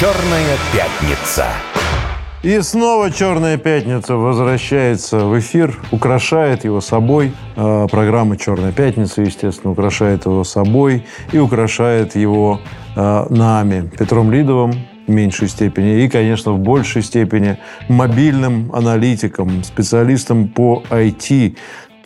«Черная 0.00 0.56
пятница». 0.72 1.46
И 2.44 2.60
снова 2.60 3.10
«Черная 3.10 3.58
пятница» 3.58 4.14
возвращается 4.14 5.24
в 5.24 5.36
эфир, 5.40 5.76
украшает 5.90 6.62
его 6.62 6.80
собой. 6.80 7.32
Э, 7.56 7.88
программа 7.90 8.36
«Черная 8.36 8.70
пятница», 8.70 9.22
естественно, 9.22 9.72
украшает 9.72 10.24
его 10.24 10.44
собой 10.44 11.04
и 11.32 11.38
украшает 11.38 12.14
его 12.14 12.60
э, 12.94 13.26
нами, 13.28 13.90
Петром 13.98 14.30
Лидовым, 14.30 14.72
в 15.08 15.10
меньшей 15.10 15.48
степени, 15.48 16.04
и, 16.04 16.08
конечно, 16.08 16.52
в 16.52 16.60
большей 16.60 17.02
степени 17.02 17.58
мобильным 17.88 18.70
аналитиком, 18.72 19.64
специалистом 19.64 20.46
по 20.46 20.84
IT, 20.90 21.56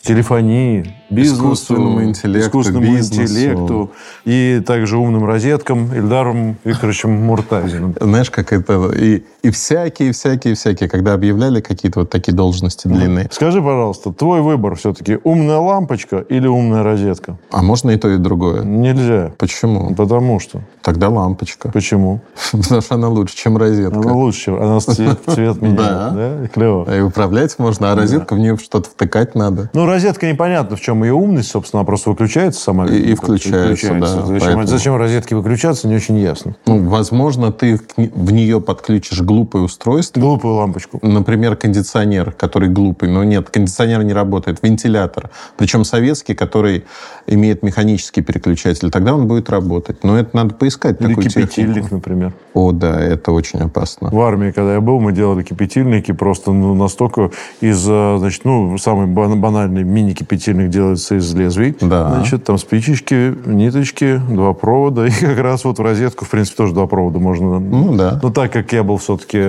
телефонии, 0.00 0.96
бизнесу, 1.12 1.44
искусственному 1.44 2.04
интеллекту, 2.04 2.48
искусственному 2.48 2.86
бизнесу. 2.86 3.22
интеллекту 3.22 3.90
и 4.24 4.62
также 4.66 4.96
умным 4.96 5.24
розеткам 5.24 5.94
Ильдаром 5.94 6.56
Викторовичем 6.64 7.10
Муртазиным. 7.10 7.94
Знаешь, 8.00 8.30
как 8.30 8.52
это... 8.52 8.90
И, 8.96 9.24
и 9.42 9.50
всякие, 9.50 10.12
всякие, 10.12 10.54
всякие, 10.54 10.88
когда 10.88 11.14
объявляли 11.14 11.60
какие-то 11.60 12.00
вот 12.00 12.10
такие 12.10 12.32
должности 12.34 12.88
длинные. 12.88 13.28
Скажи, 13.30 13.60
пожалуйста, 13.60 14.12
твой 14.12 14.40
выбор 14.40 14.76
все-таки 14.76 15.18
умная 15.24 15.58
лампочка 15.58 16.18
или 16.18 16.46
умная 16.46 16.82
розетка? 16.82 17.36
А 17.50 17.62
можно 17.62 17.90
и 17.90 17.96
то, 17.96 18.08
и 18.08 18.16
другое? 18.16 18.62
Нельзя. 18.62 19.32
Почему? 19.38 19.94
Потому 19.94 20.40
что. 20.40 20.60
Тогда 20.82 21.08
лампочка. 21.08 21.70
Почему? 21.70 22.20
Потому 22.52 22.80
что 22.80 22.94
она 22.94 23.08
лучше, 23.08 23.36
чем 23.36 23.56
розетка. 23.56 23.98
Она 23.98 24.12
лучше, 24.12 24.40
чем 24.44 24.62
она 24.62 24.80
цвет, 24.80 25.20
цвет 25.26 25.60
меняет. 25.60 25.78
Да. 25.78 26.48
Клево. 26.52 26.96
И 26.96 27.00
управлять 27.00 27.58
можно, 27.58 27.92
а 27.92 27.96
розетка 27.96 28.34
в 28.34 28.38
нее 28.38 28.56
что-то 28.56 28.88
втыкать 28.90 29.34
надо. 29.34 29.70
Ну, 29.72 29.86
розетка 29.86 30.30
непонятно, 30.30 30.76
в 30.76 30.80
чем 30.80 31.01
ее 31.04 31.12
умность, 31.14 31.50
собственно, 31.50 31.80
она 31.80 31.86
просто 31.86 32.10
выключается 32.10 32.60
сама. 32.60 32.86
И- 32.86 33.12
и 33.12 33.14
включается, 33.14 33.94
да, 33.94 34.06
Зачем, 34.06 34.40
поэтому- 34.40 34.66
зачем 34.66 34.96
розетки 34.96 35.34
выключаться, 35.34 35.88
не 35.88 35.96
очень 35.96 36.18
ясно. 36.18 36.54
Ну, 36.66 36.78
возможно, 36.88 37.52
ты 37.52 37.80
в 37.96 38.32
нее 38.32 38.60
подключишь 38.60 39.20
глупое 39.20 39.64
устройство, 39.64 40.20
Глупую 40.20 40.54
лампочку. 40.54 40.98
Например, 41.02 41.56
кондиционер, 41.56 42.32
который 42.32 42.68
глупый. 42.68 43.08
Но 43.08 43.24
нет, 43.24 43.50
кондиционер 43.50 44.02
не 44.04 44.12
работает. 44.12 44.58
Вентилятор. 44.62 45.30
Причем 45.56 45.84
советский, 45.84 46.34
который 46.34 46.84
имеет 47.26 47.62
механический 47.62 48.20
переключатель. 48.22 48.90
Тогда 48.90 49.14
он 49.14 49.26
будет 49.26 49.50
работать. 49.50 50.02
Но 50.04 50.18
это 50.18 50.36
надо 50.36 50.54
поискать 50.54 51.00
Или 51.00 51.08
такую 51.08 51.28
кипятильник, 51.28 51.74
технику. 51.74 51.94
например. 51.96 52.32
О, 52.54 52.72
да, 52.72 53.00
это 53.00 53.32
очень 53.32 53.60
опасно. 53.60 54.10
В 54.10 54.20
армии, 54.20 54.50
когда 54.50 54.74
я 54.74 54.80
был, 54.80 55.00
мы 55.00 55.12
делали 55.12 55.42
кипятильники 55.42 56.12
просто 56.12 56.52
ну, 56.52 56.74
настолько 56.74 57.30
из, 57.60 57.84
э, 57.88 58.16
значит, 58.18 58.44
ну, 58.44 58.76
самый 58.78 59.06
бан- 59.06 59.40
банальный 59.40 59.84
мини-кипятильник 59.84 60.70
делается 60.92 61.16
из 61.16 61.34
лезвий. 61.34 61.76
Да. 61.80 62.10
Значит, 62.10 62.44
там 62.44 62.58
спичечки, 62.58 63.34
ниточки, 63.46 64.20
два 64.28 64.52
провода. 64.52 65.06
И 65.06 65.10
как 65.10 65.38
раз 65.38 65.64
вот 65.64 65.78
в 65.78 65.82
розетку, 65.82 66.24
в 66.24 66.30
принципе, 66.30 66.56
тоже 66.56 66.74
два 66.74 66.86
провода 66.86 67.18
можно. 67.18 67.58
Ну, 67.58 67.94
да. 67.96 68.20
Но 68.22 68.30
так 68.30 68.52
как 68.52 68.72
я 68.72 68.82
был 68.82 68.98
все-таки, 68.98 69.40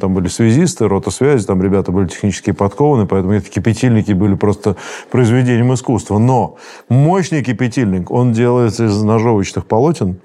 там 0.00 0.14
были 0.14 0.28
связисты, 0.28 0.88
рота 0.88 1.10
связи, 1.10 1.46
там 1.46 1.62
ребята 1.62 1.92
были 1.92 2.08
технически 2.08 2.52
подкованы, 2.52 3.06
поэтому 3.06 3.34
эти 3.34 3.50
кипятильники 3.50 4.12
были 4.12 4.34
просто 4.34 4.76
произведением 5.10 5.72
искусства. 5.74 6.18
Но 6.18 6.56
мощный 6.88 7.42
кипятильник, 7.42 8.10
он 8.10 8.32
делается 8.32 8.86
из 8.86 9.02
ножовочных 9.02 9.66
полотен, 9.66 10.18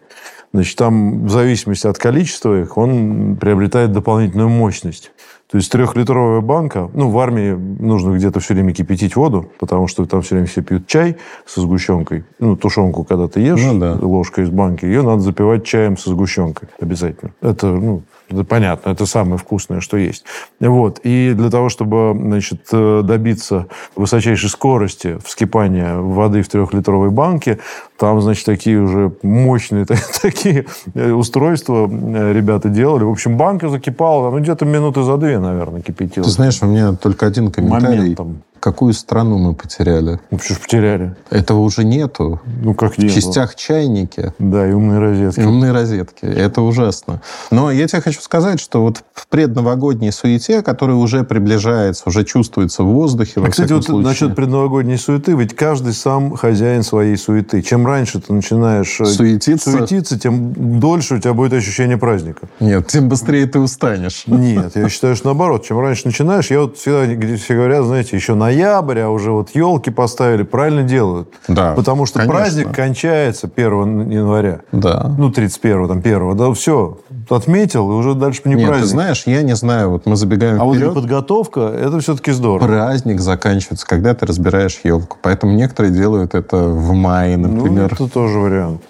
Значит, 0.54 0.78
там 0.78 1.28
в 1.28 1.30
зависимости 1.30 1.88
от 1.88 1.98
количества 1.98 2.62
их, 2.62 2.78
он 2.78 3.38
приобретает 3.40 3.94
дополнительную 3.94 4.50
мощность. 4.50 5.14
То 5.52 5.58
есть 5.58 5.70
трехлитровая 5.70 6.40
банка, 6.40 6.90
ну, 6.94 7.10
в 7.10 7.20
армии 7.20 7.52
нужно 7.52 8.16
где-то 8.16 8.40
все 8.40 8.54
время 8.54 8.74
кипятить 8.74 9.18
воду, 9.18 9.52
потому 9.60 9.88
что 9.88 10.06
там 10.06 10.22
все 10.22 10.36
время 10.36 10.48
все 10.48 10.62
пьют 10.62 10.88
чай 10.88 11.18
со 11.46 11.60
сгущенкой. 11.60 12.24
Ну, 12.40 12.56
тушенку, 12.56 13.04
когда 13.04 13.28
ты 13.28 13.42
ешь, 13.42 13.60
Ну 13.62 13.78
да. 13.78 13.98
ложкой 14.02 14.46
из 14.46 14.50
банки, 14.50 14.86
ее 14.86 15.02
надо 15.02 15.20
запивать 15.20 15.66
чаем 15.66 15.98
со 15.98 16.10
сгущенкой 16.10 16.70
обязательно. 16.80 17.34
Это, 17.42 17.68
ну, 17.68 18.02
это 18.32 18.44
понятно, 18.44 18.92
это 18.92 19.06
самое 19.06 19.38
вкусное, 19.38 19.82
что 19.82 19.98
есть. 19.98 20.24
Вот. 20.60 21.00
И 21.04 21.34
для 21.36 21.50
того, 21.50 21.70
чтобы 21.70 22.16
значит, 22.20 22.62
э, 22.72 23.02
добиться 23.04 23.68
высочайшей 23.96 24.50
скорости 24.50 25.18
вскипания 25.24 25.96
воды 25.98 26.42
в 26.42 26.48
трехлитровой 26.50 27.10
банке, 27.10 27.60
там, 27.98 28.22
значит, 28.22 28.46
такие 28.46 28.80
уже 28.80 29.12
мощные 29.22 29.86
та- 29.86 29.96
такие 30.22 30.66
э, 30.94 31.12
устройства 31.12 31.90
э, 31.92 32.34
ребята 32.34 32.70
делали. 32.70 33.04
В 33.04 33.12
общем, 33.12 33.38
банка 33.38 33.70
закипала, 33.70 34.32
ну, 34.32 34.40
где-то 34.40 34.66
минуты 34.66 35.04
за 35.04 35.18
две, 35.18 35.40
наверное, 35.40 35.82
кипятила. 35.82 36.26
Ты 36.26 36.32
знаешь, 36.32 36.62
у 36.62 36.66
меня 36.66 36.94
только 36.94 37.26
один 37.26 37.52
комментарий. 37.52 37.98
Моментом. 37.98 38.44
Какую 38.62 38.94
страну 38.94 39.40
мы 39.40 39.56
потеряли? 39.56 40.20
Ну, 40.30 40.38
что 40.38 40.54
ж 40.54 40.60
потеряли? 40.60 41.16
Этого 41.32 41.62
уже 41.62 41.84
нету. 41.84 42.40
Ну, 42.62 42.76
как 42.76 42.94
В 42.94 42.98
не 43.00 43.06
было. 43.08 43.16
частях 43.16 43.56
чайники 43.56 44.34
Да, 44.38 44.70
и 44.70 44.72
умные 44.72 45.00
розетки. 45.00 45.40
и 45.40 45.44
умные 45.46 45.72
розетки. 45.72 46.26
Это 46.26 46.62
ужасно. 46.62 47.22
Но 47.50 47.72
я 47.72 47.88
тебе 47.88 48.04
хочу 48.04 48.22
сказать, 48.22 48.60
что 48.60 48.84
вот 48.84 49.04
в 49.16 49.28
предновогодней 49.30 50.12
суете, 50.12 50.62
которая 50.62 50.96
уже 50.96 51.24
приближается, 51.24 52.04
уже 52.06 52.24
чувствуется 52.24 52.84
в 52.84 52.88
воздухе, 52.88 53.40
во 53.40 53.48
А, 53.48 53.50
кстати, 53.50 53.66
всяком 53.66 53.78
вот 53.78 53.86
случае. 53.88 54.08
насчет 54.10 54.36
предновогодней 54.36 54.98
суеты, 55.00 55.34
ведь 55.34 55.56
каждый 55.56 55.94
сам 55.94 56.36
хозяин 56.36 56.84
своей 56.84 57.18
суеты. 57.18 57.64
Чем 57.64 57.88
раньше 57.88 58.22
ты 58.22 58.32
начинаешь 58.32 59.02
э, 59.02 59.06
Суетиться? 59.06 59.72
суетиться, 59.72 60.20
тем 60.20 60.80
дольше 60.80 61.16
у 61.16 61.20
тебя 61.20 61.34
будет 61.34 61.54
ощущение 61.54 61.98
праздника. 61.98 62.48
Нет, 62.60 62.86
тем 62.86 63.10
быстрее 63.10 63.48
ты 63.48 63.58
устанешь. 63.58 64.26
Нет, 64.28 64.76
я 64.76 64.88
считаю, 64.88 65.16
что 65.16 65.30
наоборот. 65.30 65.66
Чем 65.66 65.80
раньше 65.80 66.04
начинаешь, 66.06 66.52
я 66.52 66.62
вот 66.62 66.78
всегда, 66.78 67.08
где 67.08 67.38
все 67.38 67.56
говорят, 67.56 67.86
знаете, 67.86 68.16
еще 68.16 68.36
ноябрь, 68.52 69.00
а 69.00 69.10
уже 69.10 69.32
вот 69.32 69.50
елки 69.56 69.90
поставили, 69.90 70.44
правильно 70.44 70.84
делают. 70.84 71.30
Да, 71.48 71.74
Потому 71.74 72.06
что 72.06 72.20
конечно. 72.20 72.38
праздник 72.40 72.76
кончается 72.76 73.50
1 73.54 74.10
января. 74.10 74.62
Да. 74.72 75.14
Ну, 75.18 75.32
31 75.32 75.88
там, 75.88 75.98
1 76.00 76.38
да, 76.38 76.52
все, 76.54 76.98
отметил, 77.30 77.90
и 77.92 77.94
уже 77.96 78.14
дальше 78.14 78.42
не 78.46 78.56
Нет, 78.56 78.68
праздник. 78.68 78.86
ты 78.86 78.90
знаешь, 78.92 79.24
я 79.26 79.42
не 79.42 79.56
знаю, 79.56 79.92
вот 79.92 80.06
мы 80.06 80.16
забегаем 80.16 80.62
а 80.62 80.66
вот 80.66 80.76
вперед. 80.76 80.94
подготовка, 80.94 81.62
это 81.62 82.00
все-таки 82.00 82.32
здорово. 82.32 82.68
Праздник 82.68 83.20
заканчивается, 83.22 83.86
когда 83.88 84.14
ты 84.14 84.26
разбираешь 84.26 84.80
елку. 84.84 85.18
Поэтому 85.22 85.54
некоторые 85.54 85.94
делают 85.94 86.36
это 86.36 86.58
в 86.58 86.92
мае, 86.94 87.38
например. 87.38 87.96
Ну, 88.00 88.06
это 88.06 88.14
тоже 88.14 88.38
вариант. 88.40 88.82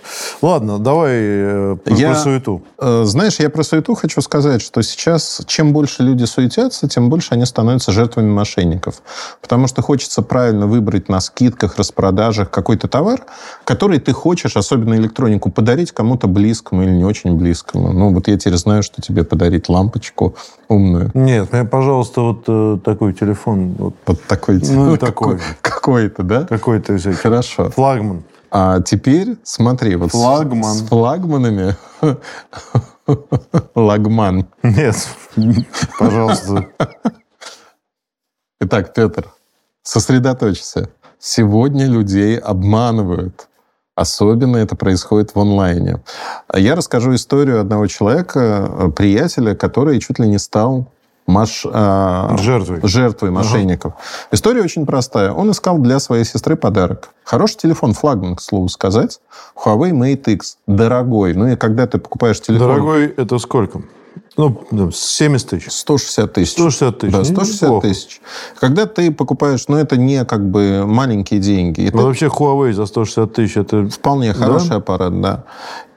Ладно, 0.41 0.79
давай 0.79 1.11
э, 1.13 1.77
про, 1.83 1.93
Я- 1.95 2.09
про 2.11 2.15
суету. 2.19 2.61
Э, 2.79 3.03
Знаешь, 3.05 3.39
я 3.39 3.49
про 3.49 3.63
суету 3.63 3.93
хочу 3.95 4.21
сказать, 4.21 4.61
что 4.61 4.81
сейчас 4.81 5.41
чем 5.47 5.73
больше 5.73 6.03
люди 6.03 6.23
суетятся, 6.25 6.87
тем 6.87 7.09
больше 7.09 7.29
они 7.33 7.45
становятся 7.45 7.91
жертвами 7.91 8.29
мошенников. 8.29 8.95
Потому 9.51 9.67
что 9.67 9.81
хочется 9.81 10.21
правильно 10.21 10.65
выбрать 10.65 11.09
на 11.09 11.19
скидках, 11.19 11.75
распродажах 11.75 12.49
какой-то 12.49 12.87
товар, 12.87 13.25
который 13.65 13.99
ты 13.99 14.13
хочешь, 14.13 14.55
особенно 14.55 14.93
электронику, 14.93 15.51
подарить 15.51 15.91
кому-то 15.91 16.27
близкому 16.27 16.83
или 16.83 16.91
не 16.91 17.03
очень 17.03 17.35
близкому. 17.35 17.91
Ну, 17.91 18.13
вот 18.13 18.29
я 18.29 18.37
теперь 18.37 18.55
знаю, 18.55 18.81
что 18.81 19.01
тебе 19.01 19.25
подарить 19.25 19.67
лампочку 19.67 20.35
умную. 20.69 21.11
Нет, 21.13 21.51
мне, 21.51 21.65
пожалуйста, 21.65 22.21
вот 22.21 22.45
э, 22.47 22.77
такой 22.81 23.11
телефон. 23.13 23.75
Вот, 23.77 23.93
Вот 24.05 24.23
такой. 24.23 24.61
Ну, 24.61 24.97
какой- 24.97 24.97
такой. 24.97 25.39
Какой-то, 25.59 26.23
да? 26.23 26.45
какой-то 26.45 26.93
этих. 26.93 27.19
Хорошо. 27.19 27.69
Флагман. 27.71 28.23
А 28.51 28.79
теперь 28.79 29.35
смотри, 29.43 29.97
вот 29.97 30.11
с- 30.11 30.13
Флагман. 30.13 30.63
с 30.75 30.81
флагманами 30.87 31.75
лагман. 33.75 34.47
Нет, 34.63 34.95
пожалуйста. 35.99 36.67
Итак, 38.61 38.93
Петр, 38.93 39.27
сосредоточься. 39.83 40.89
Сегодня 41.19 41.85
людей 41.85 42.37
обманывают. 42.37 43.47
Особенно 43.95 44.57
это 44.57 44.75
происходит 44.75 45.35
в 45.35 45.39
онлайне. 45.39 46.01
Я 46.55 46.75
расскажу 46.75 47.13
историю 47.13 47.59
одного 47.59 47.87
человека, 47.87 48.39
э, 48.69 48.89
приятеля, 48.95 49.53
который 49.53 49.99
чуть 49.99 50.17
ли 50.17 50.27
не 50.27 50.39
стал 50.39 50.87
маш- 51.27 51.65
а, 51.71 52.35
Жертвой. 52.37 52.79
жертвой 52.83 53.31
мошенников. 53.31 53.93
История 54.31 54.61
очень 54.61 54.85
простая. 54.85 55.31
Он 55.31 55.51
искал 55.51 55.77
для 55.77 55.99
своей 55.99 56.23
сестры 56.23 56.55
подарок. 56.55 57.09
Хороший 57.23 57.57
телефон, 57.57 57.93
флагман, 57.93 58.35
к 58.37 58.41
слову 58.41 58.69
сказать. 58.69 59.19
Huawei 59.55 59.91
Mate 59.91 60.31
X. 60.33 60.57
Дорогой. 60.67 61.33
Ну 61.33 61.47
и 61.47 61.55
когда 61.55 61.85
ты 61.85 61.99
покупаешь 61.99 62.39
телефон... 62.41 62.67
Дорогой, 62.67 63.07
это 63.07 63.37
сколько? 63.39 63.81
Ну, 64.37 64.65
да, 64.71 64.89
70 64.91 65.49
тысяч. 65.49 65.71
160 65.71 66.33
тысяч. 66.33 66.51
160 66.53 66.99
тысяч. 66.99 67.11
Да, 67.11 67.17
Ну, 67.19 67.25
160 67.25 67.61
неплохо. 67.61 67.87
тысяч. 67.87 68.21
Когда 68.59 68.85
ты 68.85 69.11
покупаешь, 69.11 69.67
ну, 69.67 69.77
это 69.77 69.97
не 69.97 70.23
как 70.25 70.49
бы 70.49 70.85
маленькие 70.85 71.39
деньги. 71.39 71.85
Это 71.87 71.97
Ну, 71.97 72.03
вообще 72.05 72.27
Huawei 72.27 72.73
за 72.73 72.85
160 72.85 73.33
тысяч, 73.33 73.57
это... 73.57 73.87
вполне 73.89 74.33
хороший 74.33 74.77
аппарат, 74.77 75.19
да. 75.21 75.43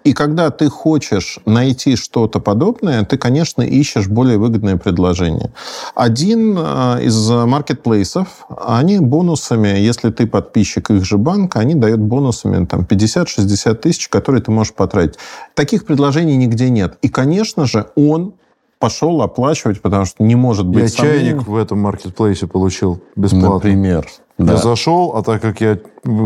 И 0.05 0.13
когда 0.13 0.51
ты 0.51 0.69
хочешь 0.69 1.39
найти 1.47 1.97
что-то 1.97 2.39
подобное, 2.39 3.05
ты, 3.05 3.17
конечно, 3.17 3.63
ищешь 3.63 4.07
более 4.07 4.37
выгодное 4.37 4.77
предложение. 4.77 5.51
Один 5.95 6.57
э, 6.59 7.05
из 7.05 7.31
маркетплейсов, 7.31 8.47
они 8.49 8.99
бонусами, 8.99 9.69
если 9.69 10.11
ты 10.11 10.27
подписчик 10.27 10.91
их 10.91 11.05
же 11.05 11.17
банка, 11.17 11.61
они 11.61 11.75
дают 11.75 12.01
бонусами 12.01 12.67
там 12.67 12.83
50-60 12.83 13.75
тысяч, 13.77 14.09
которые 14.09 14.43
ты 14.43 14.51
можешь 14.51 14.75
потратить. 14.75 15.15
Таких 15.55 15.87
предложений 15.87 16.37
нигде 16.37 16.69
нет. 16.69 16.99
И, 17.01 17.09
конечно 17.09 17.65
же, 17.65 17.87
он 17.97 18.35
пошел 18.79 19.23
оплачивать, 19.23 19.81
потому 19.81 20.05
что 20.05 20.23
не 20.23 20.35
может 20.35 20.67
быть 20.67 20.83
Я 20.83 20.89
сомнений. 20.89 21.29
чайник 21.29 21.49
в 21.49 21.57
этом 21.57 21.79
маркетплейсе 21.79 22.47
получил 22.47 23.01
бесплатно. 23.17 23.55
Например. 23.55 24.07
Да. 24.37 24.53
Я 24.55 24.59
зашел, 24.59 25.13
а 25.17 25.23
так 25.23 25.41
как 25.41 25.61
я 25.61 25.79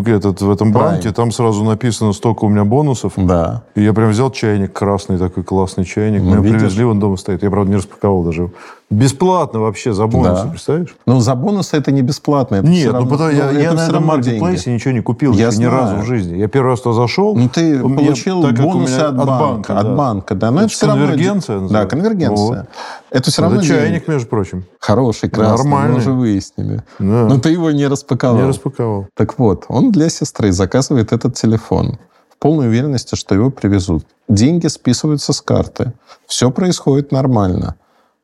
этот, 0.07 0.41
в 0.41 0.51
этом 0.51 0.71
Prime. 0.71 0.73
банке, 0.73 1.13
там 1.13 1.31
сразу 1.31 1.63
написано, 1.63 2.13
столько 2.15 2.47
у 2.47 2.49
меня 2.49 2.65
бонусов. 2.65 3.13
Да. 3.17 3.65
И 3.75 3.83
я 3.83 3.93
прям 3.93 4.11
взял 4.11 4.31
чайник 4.31 4.73
красный, 4.73 5.19
такой 5.19 5.45
классный 5.45 5.85
чайник. 5.85 6.23
Ну, 6.23 6.31
Мне 6.31 6.41
видишь. 6.41 6.59
привезли, 6.61 6.85
он 6.85 6.99
дома 7.01 7.17
стоит. 7.19 7.43
Я, 7.43 7.51
правда, 7.51 7.71
не 7.71 7.77
распаковал 7.77 8.23
даже. 8.25 8.51
Бесплатно 8.91 9.61
вообще 9.61 9.93
за 9.93 10.07
бонусы, 10.07 10.45
Да. 10.45 10.51
представляешь? 10.51 10.97
Ну, 11.07 11.21
за 11.21 11.35
бонусы 11.35 11.77
это 11.77 11.93
не 11.93 12.01
бесплатно. 12.01 12.57
Это 12.57 12.67
Нет, 12.67 12.79
всё 12.81 12.93
ну 12.93 12.99
равно- 13.01 13.11
потому 13.11 13.31
я, 13.31 13.45
ну, 13.53 13.59
я 13.59 13.65
это 13.67 13.71
на 13.71 13.77
всё 13.77 13.83
этом 13.85 13.95
равно 13.95 14.07
маркетплейсе 14.09 14.65
деньги. 14.65 14.75
ничего 14.81 14.95
не 14.95 15.01
купил 15.03 15.33
Я 15.35 15.47
ни 15.49 15.51
знаю. 15.51 15.71
разу 15.73 15.97
в 15.97 16.05
жизни. 16.07 16.37
Я 16.39 16.49
первый 16.49 16.69
раз 16.71 16.81
туда 16.81 16.95
зашел. 16.95 17.37
Ну, 17.37 17.49
ты 17.51 17.75
я- 17.77 17.81
получил 17.83 18.43
так 18.43 18.57
как 18.57 18.65
у 18.65 18.69
бонусы 18.71 18.95
меня 18.95 19.09
от 19.09 19.17
банка. 19.17 19.79
От 19.79 19.85
да. 19.87 19.95
банка, 19.95 20.35
да. 20.35 20.51
Но 20.51 20.57
Это 20.57 20.65
это 20.67 20.75
все 20.75 20.87
равно... 20.87 21.03
конвергенция 21.07 21.57
Да, 21.57 21.63
называется. 21.63 21.97
конвергенция. 21.97 22.69
Это 23.11 23.31
все 23.31 23.43
равно 23.43 23.59
Это 23.59 23.67
деньги. 23.67 23.81
чайник, 23.81 24.09
между 24.09 24.29
прочим. 24.29 24.65
Хороший, 24.81 25.29
красный. 25.29 25.57
Нормальный. 25.65 25.93
Мы 25.93 25.99
уже 25.99 26.13
выяснили. 26.13 26.83
Да. 26.99 27.05
Но 27.27 27.39
ты 27.39 27.51
его 27.51 27.71
не 27.71 27.87
распаковал. 27.99 28.37
Не 28.37 28.49
распаковал. 28.49 29.07
Так 29.15 29.39
вот, 29.39 29.65
он 29.69 29.91
для 29.91 30.09
сестры 30.09 30.53
заказывает 30.53 31.13
этот 31.13 31.35
телефон 31.35 31.99
в 32.29 32.39
полной 32.39 32.69
уверенности, 32.69 33.15
что 33.15 33.35
его 33.35 33.51
привезут. 33.51 34.07
Деньги 34.29 34.69
списываются 34.69 35.33
с 35.33 35.41
карты. 35.41 35.93
Все 36.27 36.51
происходит 36.51 37.13
нормально. 37.13 37.75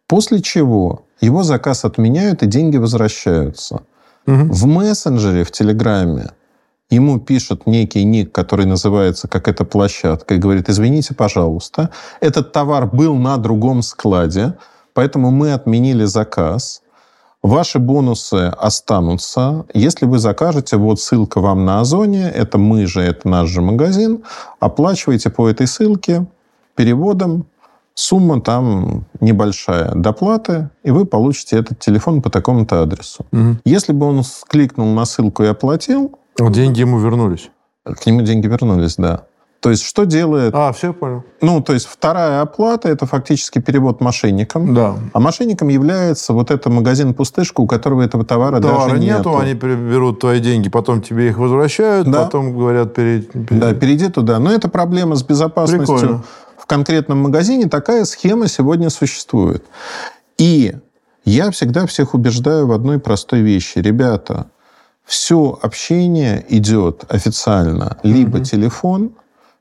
После 0.07 0.41
чего 0.41 1.05
его 1.21 1.43
заказ 1.43 1.85
отменяют 1.85 2.43
и 2.43 2.47
деньги 2.47 2.77
возвращаются. 2.77 3.83
Мгм. 4.27 4.53
В 4.53 4.67
мессенджере, 4.67 5.45
в 5.45 5.51
Телеграме, 5.51 6.31
ему 6.91 7.19
пишет 7.19 7.67
некий 7.67 8.05
ник, 8.05 8.33
который 8.33 8.67
называется 8.67 9.29
как 9.29 9.49
эта 9.49 9.65
площадка, 9.65 10.35
и 10.35 10.39
говорит, 10.39 10.69
извините, 10.69 11.15
пожалуйста, 11.15 11.91
этот 12.21 12.53
товар 12.53 12.87
был 12.87 13.17
на 13.17 13.37
другом 13.37 13.83
складе, 13.83 14.55
поэтому 14.93 15.31
мы 15.31 15.53
отменили 15.53 16.05
заказ. 16.05 16.83
Ваши 17.45 17.79
бонусы 17.79 18.55
останутся. 18.59 19.67
Если 19.75 20.07
вы 20.07 20.19
закажете, 20.19 20.79
вот 20.79 20.99
ссылка 20.99 21.41
вам 21.41 21.67
на 21.67 21.81
Озоне, 21.81 22.31
это 22.31 22.57
мы 22.57 22.87
же, 22.87 23.03
это 23.03 23.29
наш 23.29 23.51
же 23.51 23.61
магазин, 23.61 24.23
оплачивайте 24.61 25.29
по 25.29 25.47
этой 25.47 25.67
ссылке 25.67 26.27
переводом, 26.75 27.45
сумма 27.93 28.41
там 28.41 29.05
небольшая 29.21 29.93
доплаты, 29.95 30.71
и 30.85 30.91
вы 30.91 31.05
получите 31.05 31.59
этот 31.59 31.79
телефон 31.81 32.23
по 32.23 32.31
такому-то 32.31 32.81
адресу. 32.81 33.27
Мгм. 33.31 33.61
Если 33.67 33.93
бы 33.93 34.07
он 34.07 34.23
кликнул 34.49 34.87
на 34.95 35.05
ссылку 35.05 35.43
и 35.43 35.47
оплатил, 35.47 36.19
Вот 36.39 36.53
деньги 36.53 36.81
ему 36.81 36.99
вернулись. 36.99 37.51
к 37.85 38.07
нему 38.07 38.23
деньги 38.23 38.47
вернулись, 38.47 38.97
да. 38.97 39.25
То 39.65 39.71
есть 39.71 39.83
что 39.83 40.05
делает... 40.05 40.55
А, 40.55 40.73
все, 40.75 40.93
понял. 40.93 41.25
Ну, 41.41 41.63
то 41.63 41.73
есть 41.73 41.87
вторая 41.87 42.43
оплата– 42.43 42.87
это 42.91 43.07
фактически 43.07 43.61
перевод 43.61 44.03
мошенникам. 44.03 44.75
Да. 44.75 44.97
А 45.15 45.21
мошенником 45.21 45.69
является 45.69 46.35
вот 46.35 46.51
это 46.51 46.69
магазин-пустышка, 46.69 47.63
у 47.63 47.67
которого 47.67 48.03
этого 48.03 48.27
товара, 48.27 48.61
Товара 48.61 48.91
даже 48.91 48.99
нету, 49.01 49.31
нету. 49.31 49.39
они 49.39 49.55
берут 49.55 50.21
твои 50.21 50.41
деньги, 50.41 50.69
потом 50.69 51.01
тебе 51.01 51.29
их 51.29 51.39
возвращают, 51.39 52.11
Да. 52.11 52.25
потом 52.25 52.53
говорят 52.55 52.93
перед... 52.93 53.33
перед- 53.33 53.59
Да, 53.59 53.73
перейди 53.73 54.11
туда. 54.11 54.39
Но 54.39 54.53
это 54.53 54.69
проблема 54.69 55.17
с 55.17 55.23
безопасностью 55.23 55.97
Прикольно. 55.97 56.25
в 56.59 56.67
конкретном 56.67 57.23
магазине. 57.23 57.67
Такая 57.67 58.05
схема 58.05 58.49
сегодня 58.49 58.91
существует. 58.91 59.65
И 60.37 60.75
я 61.25 61.51
всегда 61.53 61.87
всех 61.87 62.13
убеждаю 62.13 62.67
в 62.67 62.73
одной 62.73 62.99
простой 62.99 63.41
вещи. 63.41 63.79
Ребята, 63.79 64.45
все 65.07 65.59
общение 65.63 66.45
идет 66.51 67.05
официально. 67.09 67.97
Либо 68.03 68.41
телефон, 68.41 69.13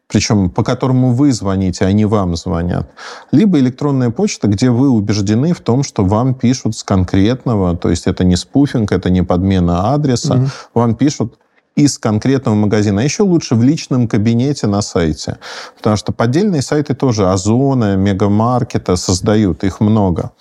причем 0.07 0.49
по 0.49 0.63
которому 0.63 1.13
вы 1.13 1.31
звоните, 1.31 1.85
а 1.85 1.91
не 1.91 2.05
вам 2.05 2.35
звонят, 2.35 2.89
либо 3.31 3.59
электронная 3.59 4.09
почта, 4.09 4.47
где 4.47 4.69
вы 4.69 4.89
убеждены 4.89 5.53
в 5.53 5.59
том, 5.59 5.83
что 5.83 6.03
вам 6.05 6.33
пишут 6.33 6.77
с 6.77 6.83
конкретного, 6.83 7.75
то 7.75 7.89
есть 7.89 8.07
это 8.07 8.23
не 8.23 8.35
спуфинг, 8.35 8.91
это 8.91 9.09
не 9.09 9.23
подмена 9.23 9.93
адреса, 9.93 10.47
вам 10.73 10.95
пишут 10.95 11.35
из 11.75 11.97
конкретного 11.97 12.55
магазина. 12.55 13.01
А 13.01 13.03
еще 13.03 13.23
лучше 13.23 13.55
в 13.55 13.63
личном 13.63 14.07
кабинете 14.07 14.67
на 14.67 14.81
сайте. 14.81 15.37
Потому 15.77 15.97
что 15.97 16.11
поддельные 16.11 16.61
сайты 16.61 16.93
тоже 16.93 17.31
Озона, 17.31 17.95
Мегамаркета 17.95 18.95
создают, 18.95 19.63
их 19.63 19.79
много. 19.79 20.31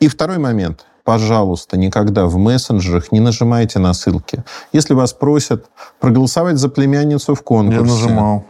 И 0.00 0.08
второй 0.08 0.38
момент. 0.38 0.84
Пожалуйста, 1.02 1.78
никогда 1.78 2.26
в 2.26 2.36
мессенджерах 2.36 3.12
не 3.12 3.20
нажимайте 3.20 3.78
на 3.78 3.94
ссылки. 3.94 4.44
Если 4.72 4.92
вас 4.92 5.14
просят 5.14 5.64
проголосовать 6.00 6.58
за 6.58 6.68
племянницу 6.68 7.34
в 7.34 7.38
Я 7.38 7.44
конкурсе. 7.44 7.82
нажимал. 7.82 8.44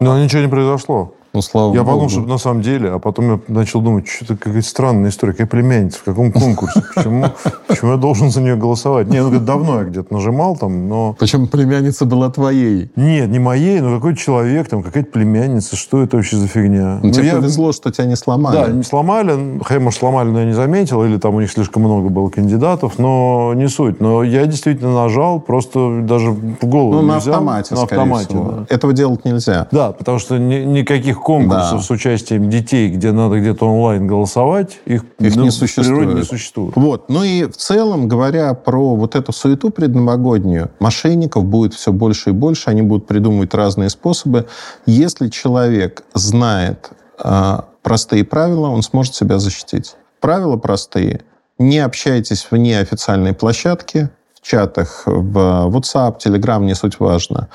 Но 0.00 0.18
ничего 0.18 0.40
не 0.40 0.48
произошло. 0.48 1.14
Ну, 1.32 1.42
слава 1.42 1.72
Я 1.74 1.80
богу. 1.84 1.90
подумал, 1.92 2.08
что 2.10 2.20
на 2.22 2.38
самом 2.38 2.60
деле, 2.60 2.90
а 2.90 2.98
потом 2.98 3.30
я 3.34 3.40
начал 3.46 3.80
думать, 3.80 4.08
что-то 4.08 4.36
какая-то 4.36 4.66
странная 4.66 5.10
история. 5.10 5.32
Какая 5.32 5.46
племянница, 5.46 5.98
в 6.00 6.02
каком 6.02 6.32
конкурсе? 6.32 6.82
Почему, 6.94 7.26
почему 7.68 7.90
я 7.92 7.96
должен 7.98 8.30
за 8.30 8.40
нее 8.40 8.56
голосовать? 8.56 9.06
Не, 9.08 9.22
ну, 9.22 9.38
давно 9.38 9.78
я 9.78 9.84
где-то 9.84 10.12
нажимал 10.12 10.56
там, 10.56 10.88
но... 10.88 11.14
Причем 11.20 11.46
племянница 11.46 12.04
была 12.04 12.30
твоей. 12.30 12.90
Нет, 12.96 13.28
не 13.28 13.38
моей, 13.38 13.80
но 13.80 13.94
какой-то 13.94 14.18
человек, 14.18 14.68
там, 14.68 14.82
какая-то 14.82 15.08
племянница. 15.12 15.76
Что 15.76 16.02
это 16.02 16.16
вообще 16.16 16.36
за 16.36 16.48
фигня? 16.48 16.98
Ну, 17.00 17.08
Ну, 17.08 17.12
тебе 17.12 17.26
я- 17.28 17.36
повезло, 17.36 17.70
что 17.70 17.92
тебя 17.92 18.06
не 18.06 18.16
сломали. 18.16 18.56
Да, 18.56 18.66
не 18.68 18.82
сломали. 18.82 19.60
Хотя, 19.62 19.78
может, 19.78 20.00
сломали, 20.00 20.30
но 20.30 20.40
я 20.40 20.46
не 20.46 20.52
заметил. 20.52 21.04
Или 21.04 21.16
там 21.18 21.36
у 21.36 21.40
них 21.40 21.52
слишком 21.52 21.82
много 21.84 22.08
было 22.08 22.28
кандидатов. 22.28 22.98
Но 22.98 23.52
не 23.54 23.68
суть. 23.68 24.00
Но 24.00 24.24
я 24.24 24.46
действительно 24.46 24.92
нажал. 24.94 25.38
Просто 25.40 26.00
даже 26.02 26.32
в 26.32 26.64
голову 26.66 26.94
ну, 26.94 27.02
на 27.02 27.18
взял. 27.20 27.34
автомате, 27.34 27.74
На 27.76 27.82
автомате, 27.84 28.26
всего. 28.30 28.50
да. 28.50 28.66
Этого 28.74 28.92
делать 28.92 29.24
нельзя. 29.24 29.68
Да, 29.70 29.92
потому 29.92 30.18
что 30.18 30.36
ни- 30.36 30.64
никаких 30.64 31.19
конкурсов 31.20 31.78
Да. 31.78 31.82
с 31.82 31.90
участием 31.90 32.50
детей, 32.50 32.88
где 32.90 33.12
надо 33.12 33.38
где-то 33.40 33.66
онлайн 33.66 34.06
голосовать, 34.06 34.80
их, 34.86 35.04
Их 35.18 35.36
ну, 35.36 35.44
не 35.44 35.50
в 35.50 35.58
природе 35.58 35.66
существует. 35.66 36.14
не 36.14 36.22
существует. 36.24 36.76
Вот. 36.76 37.08
Ну 37.08 37.22
и 37.22 37.44
в 37.44 37.56
целом, 37.56 38.08
говоря 38.08 38.54
про 38.54 38.94
вот 38.96 39.14
эту 39.14 39.32
суету 39.32 39.70
предновогоднюю, 39.70 40.70
мошенников 40.80 41.44
будет 41.44 41.74
все 41.74 41.92
больше 41.92 42.30
и 42.30 42.32
больше, 42.32 42.70
они 42.70 42.82
будут 42.82 43.06
придумывать 43.06 43.54
разные 43.54 43.90
способы. 43.90 44.46
Если 44.86 45.28
человек 45.28 46.02
знает 46.14 46.90
а, 47.18 47.66
простые 47.82 48.24
правила, 48.24 48.68
он 48.68 48.82
сможет 48.82 49.14
себя 49.14 49.38
защитить. 49.38 49.96
Правила 50.20 50.56
простые. 50.56 51.20
Не 51.58 51.78
общайтесь 51.78 52.46
вне 52.50 52.78
официальной 52.80 53.34
площадки, 53.34 54.08
в 54.34 54.46
чатах, 54.46 55.02
в 55.04 55.68
WhatsApp, 55.68 56.18
Telegram, 56.24 56.64
не 56.64 56.74
суть 56.74 56.98
важно. 56.98 57.48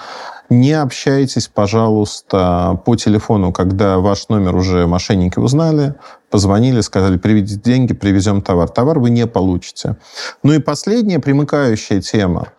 Не 0.49 0.73
общайтесь, 0.73 1.47
пожалуйста, 1.47 2.79
по 2.85 2.95
телефону, 2.95 3.51
когда 3.51 3.97
ваш 3.97 4.29
номер 4.29 4.55
уже 4.55 4.85
мошенники 4.85 5.39
узнали, 5.39 5.95
позвонили, 6.29 6.81
сказали, 6.81 7.17
приведите 7.17 7.59
деньги, 7.59 7.93
привезем 7.93 8.41
товар. 8.41 8.69
Товар 8.69 8.99
вы 8.99 9.09
не 9.09 9.25
получите. 9.25 9.97
Ну 10.43 10.53
и 10.53 10.59
последняя 10.59 11.19
примыкающая 11.19 12.01
тема. 12.01 12.49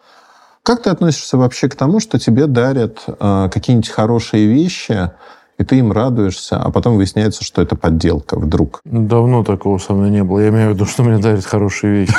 Как 0.62 0.82
ты 0.82 0.90
относишься 0.90 1.36
вообще 1.36 1.68
к 1.68 1.76
тому, 1.76 2.00
что 2.00 2.18
тебе 2.18 2.46
дарят 2.46 3.04
э, 3.06 3.48
какие-нибудь 3.52 3.88
хорошие 3.88 4.46
вещи, 4.46 5.12
и 5.58 5.64
ты 5.64 5.78
им 5.78 5.92
радуешься, 5.92 6.56
а 6.56 6.72
потом 6.72 6.96
выясняется, 6.96 7.44
что 7.44 7.62
это 7.62 7.76
подделка 7.76 8.36
вдруг? 8.36 8.80
Давно 8.84 9.44
такого 9.44 9.78
со 9.78 9.92
мной 9.92 10.10
не 10.10 10.24
было. 10.24 10.40
Я 10.40 10.48
имею 10.48 10.70
в 10.70 10.74
виду, 10.74 10.86
что 10.86 11.04
мне 11.04 11.18
дарят 11.18 11.44
хорошие 11.44 12.00
вещи. 12.00 12.16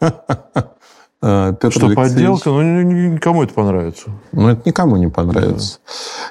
Э, 1.20 1.52
Петр 1.60 1.72
Что 1.72 1.94
подделка, 1.94 2.50
ну, 2.50 2.62
ни- 2.62 2.84
ни- 2.84 3.08
никому 3.14 3.42
это 3.42 3.52
понравится. 3.52 4.10
Ну, 4.30 4.48
это 4.48 4.62
никому 4.64 4.96
не 4.96 5.08
понравится. 5.08 5.80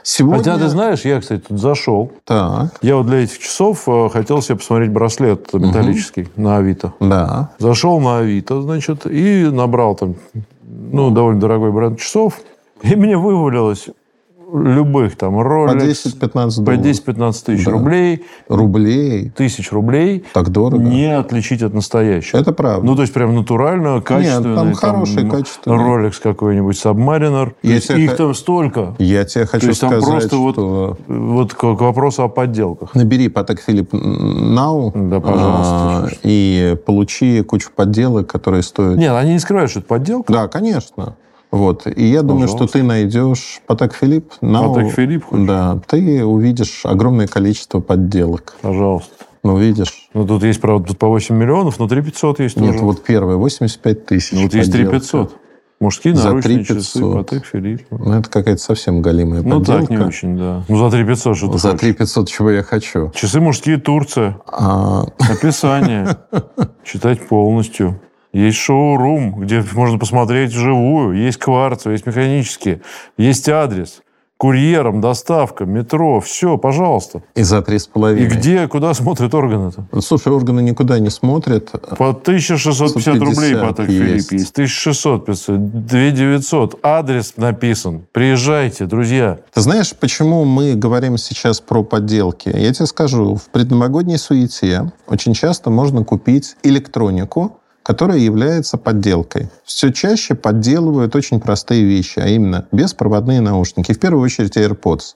Сегодня... 0.02 0.38
Хотя, 0.38 0.58
ты 0.58 0.70
знаешь, 0.70 1.02
я, 1.02 1.20
кстати, 1.20 1.44
тут 1.48 1.60
зашел. 1.60 2.12
Так, 2.24 2.74
Я 2.82 2.96
вот 2.96 3.08
для 3.08 3.18
этих 3.24 3.38
часов 3.40 3.84
э, 3.88 4.10
хотел 4.10 4.42
себе 4.42 4.56
посмотреть 4.56 4.92
браслет 4.92 5.54
металлический 5.54 6.30
на 6.38 6.58
Авито. 6.58 6.94
да. 7.02 7.50
Зашел 7.60 8.00
на 8.00 8.20
Авито, 8.20 8.62
значит, 8.62 9.06
и 9.06 9.50
набрал 9.52 9.96
там, 9.96 10.16
ну, 10.64 11.12
довольно 11.12 11.42
дорогой 11.42 11.72
бренд 11.74 12.00
часов. 12.00 12.40
И 12.82 12.96
мне 12.96 13.18
вывалилось 13.18 13.88
любых 14.54 15.18
там 15.18 15.36
По 15.36 15.42
Rolex 15.42 15.78
10-15 15.78 16.20
по 16.20 16.72
долларов. 16.72 16.86
10-15 16.86 17.44
тысяч 17.46 17.66
Да. 17.66 17.72
рублей, 17.72 18.26
Рублей. 18.48 19.30
тысяч 19.36 19.72
рублей 19.72 20.24
Так 20.34 20.50
дорого. 20.50 20.82
не 20.84 21.06
отличить 21.18 21.62
от 21.64 21.74
настоящего. 21.74 22.40
Это 22.40 22.54
правда. 22.54 22.86
Ну, 22.86 22.96
то 22.96 23.02
есть, 23.02 23.14
прям 23.14 23.36
натурально, 23.36 24.02
качественный. 24.02 24.56
там 24.56 24.74
хороший, 24.74 25.30
качественный. 25.30 25.78
Rolex 25.78 26.14
какой-нибудь, 26.22 26.76
Submariner. 26.78 27.48
То 27.48 27.56
Я 27.64 27.76
есть, 27.76 27.88
тебе 27.90 28.06
их 28.06 28.12
х- 28.12 28.16
там 28.18 28.34
столько. 28.34 28.96
Я 29.00 29.26
тебе 29.26 29.46
хочу 29.46 29.68
есть 29.68 29.82
там 29.82 29.90
сказать, 29.90 30.10
просто 30.10 30.38
вот- 30.38 30.54
что... 30.56 30.98
Вот 31.08 31.54
к, 31.54 31.58
к 31.60 31.82
вопросу 31.82 32.24
о 32.24 32.30
подделках. 32.30 32.96
Набери 32.96 33.28
Патек 33.30 33.60
Филипп 33.62 33.90
Нау 33.94 34.92
Да, 34.96 35.20
пожалуйста. 35.20 36.06
а, 36.06 36.08
и 36.24 36.78
получи 36.86 37.42
кучу 37.44 37.70
подделок, 37.76 38.28
которые 38.32 38.64
стоят... 38.64 38.98
Нет, 38.98 39.12
они 39.14 39.34
не 39.34 39.40
скрывают, 39.40 39.70
что 39.72 39.80
это 39.80 39.88
подделка. 39.90 40.32
Да, 40.32 40.48
конечно. 40.48 41.16
Вот. 41.52 41.88
И 41.88 42.06
я 42.06 42.22
думаю, 42.24 42.48
что 42.48 42.58
Пожалуйста. 42.58 42.80
ты 42.80 42.84
найдешь 42.84 43.62
Патек 43.68 43.94
Филипп 43.94 44.34
Нау. 44.42 44.74
Патек 44.76 44.94
Филипп 44.94 45.26
хочешь? 45.26 45.48
Да. 45.48 45.80
Ты 45.88 46.26
увидишь 46.26 46.82
огромное 46.86 47.28
количество 47.28 47.80
подделок. 47.80 48.56
Пожалуйста. 48.62 49.26
Ну, 49.44 49.58
видишь? 49.58 50.10
Ну, 50.14 50.28
тут 50.28 50.44
есть, 50.44 50.60
правда, 50.60 50.90
тут 50.90 50.98
по 50.98 51.08
8 51.08 51.34
миллионов, 51.36 51.80
но 51.80 51.88
3 51.88 52.02
500 52.02 52.40
есть 52.42 52.58
Нет, 52.58 52.74
тоже. 52.74 52.84
вот 52.84 53.04
первое, 53.04 53.38
85 53.38 54.06
тысяч. 54.06 54.32
Ну, 54.34 54.44
вот 54.44 54.54
есть 54.54 54.72
3 54.72 54.84
подделка. 54.86 55.00
500. 55.06 55.36
Мужские 55.80 56.16
За 56.16 56.30
наручные 56.30 56.56
3 56.58 56.66
часы, 56.66 57.00
500. 57.00 57.14
Патек 57.30 57.46
Филипп. 57.46 57.82
Ну, 57.92 58.14
это 58.20 58.30
какая-то 58.30 58.62
совсем 58.62 59.02
галимая 59.02 59.44
Ну, 59.44 59.60
подделка. 59.60 59.82
так, 59.82 59.90
не 59.92 59.98
очень, 60.00 60.38
да. 60.38 60.64
Ну, 60.68 60.78
за 60.78 60.90
3 60.92 61.06
500 61.06 61.38
что 61.38 61.48
ты 61.52 61.58
За 61.60 61.68
хочешь? 61.70 61.82
3 61.82 61.94
500 61.94 62.28
чего 62.30 62.50
я 62.52 62.64
хочу? 62.64 63.12
Часы 63.16 63.40
мужские 63.40 63.78
Турция. 63.78 64.38
А, 64.48 65.06
Описание. 65.20 66.18
Читать 66.84 67.26
полностью. 67.28 68.02
Есть 68.34 68.58
шоу-рум, 68.58 69.40
где 69.40 69.64
можно 69.74 69.98
посмотреть 69.98 70.52
вживую, 70.52 71.18
есть 71.18 71.38
кварц, 71.38 71.86
есть 71.86 72.06
механические, 72.06 72.82
есть 73.18 73.48
адрес 73.50 74.02
курьером, 74.38 75.02
доставка, 75.02 75.66
метро, 75.66 76.22
все, 76.22 76.58
пожалуйста. 76.58 77.24
И 77.36 77.44
за 77.44 77.62
три 77.62 77.80
с 77.80 77.88
половиной. 77.88 78.26
И 78.26 78.30
где, 78.30 78.68
куда 78.68 78.94
смотрят 78.94 79.34
органы-то? 79.34 80.02
Слушай, 80.02 80.32
органы 80.32 80.62
никуда 80.62 81.00
не 81.00 81.10
смотрят. 81.10 81.72
По 81.98 82.10
1650 82.10 83.18
рублей 83.20 83.56
Патек 83.56 83.88
Филипп 83.88 84.32
есть. 84.32 84.52
1600, 84.52 85.26
500, 85.26 85.86
2900. 85.88 86.80
Адрес 86.84 87.34
написан. 87.38 88.06
Приезжайте, 88.12 88.86
друзья. 88.86 89.40
Ты 89.54 89.62
знаешь, 89.62 89.94
почему 89.96 90.46
мы 90.46 90.76
говорим 90.76 91.18
сейчас 91.18 91.60
про 91.60 91.84
подделки? 91.84 92.50
Я 92.50 92.74
тебе 92.74 92.86
скажу, 92.86 93.36
в 93.36 93.50
предновогодней 93.50 94.18
суете 94.18 94.92
очень 95.08 95.34
часто 95.34 95.70
можно 95.70 96.04
купить 96.04 96.56
электронику, 96.64 97.60
которая 97.88 98.18
является 98.18 98.78
подделкой. 98.78 99.48
Все 99.64 99.94
чаще 99.94 100.36
подделывают 100.36 101.16
очень 101.16 101.40
простые 101.40 101.86
вещи, 101.86 102.20
а 102.20 102.28
именно 102.28 102.68
беспроводные 102.74 103.40
наушники. 103.40 103.94
В 103.94 104.00
первую 104.00 104.26
очередь 104.26 104.58
AirPods. 104.58 105.16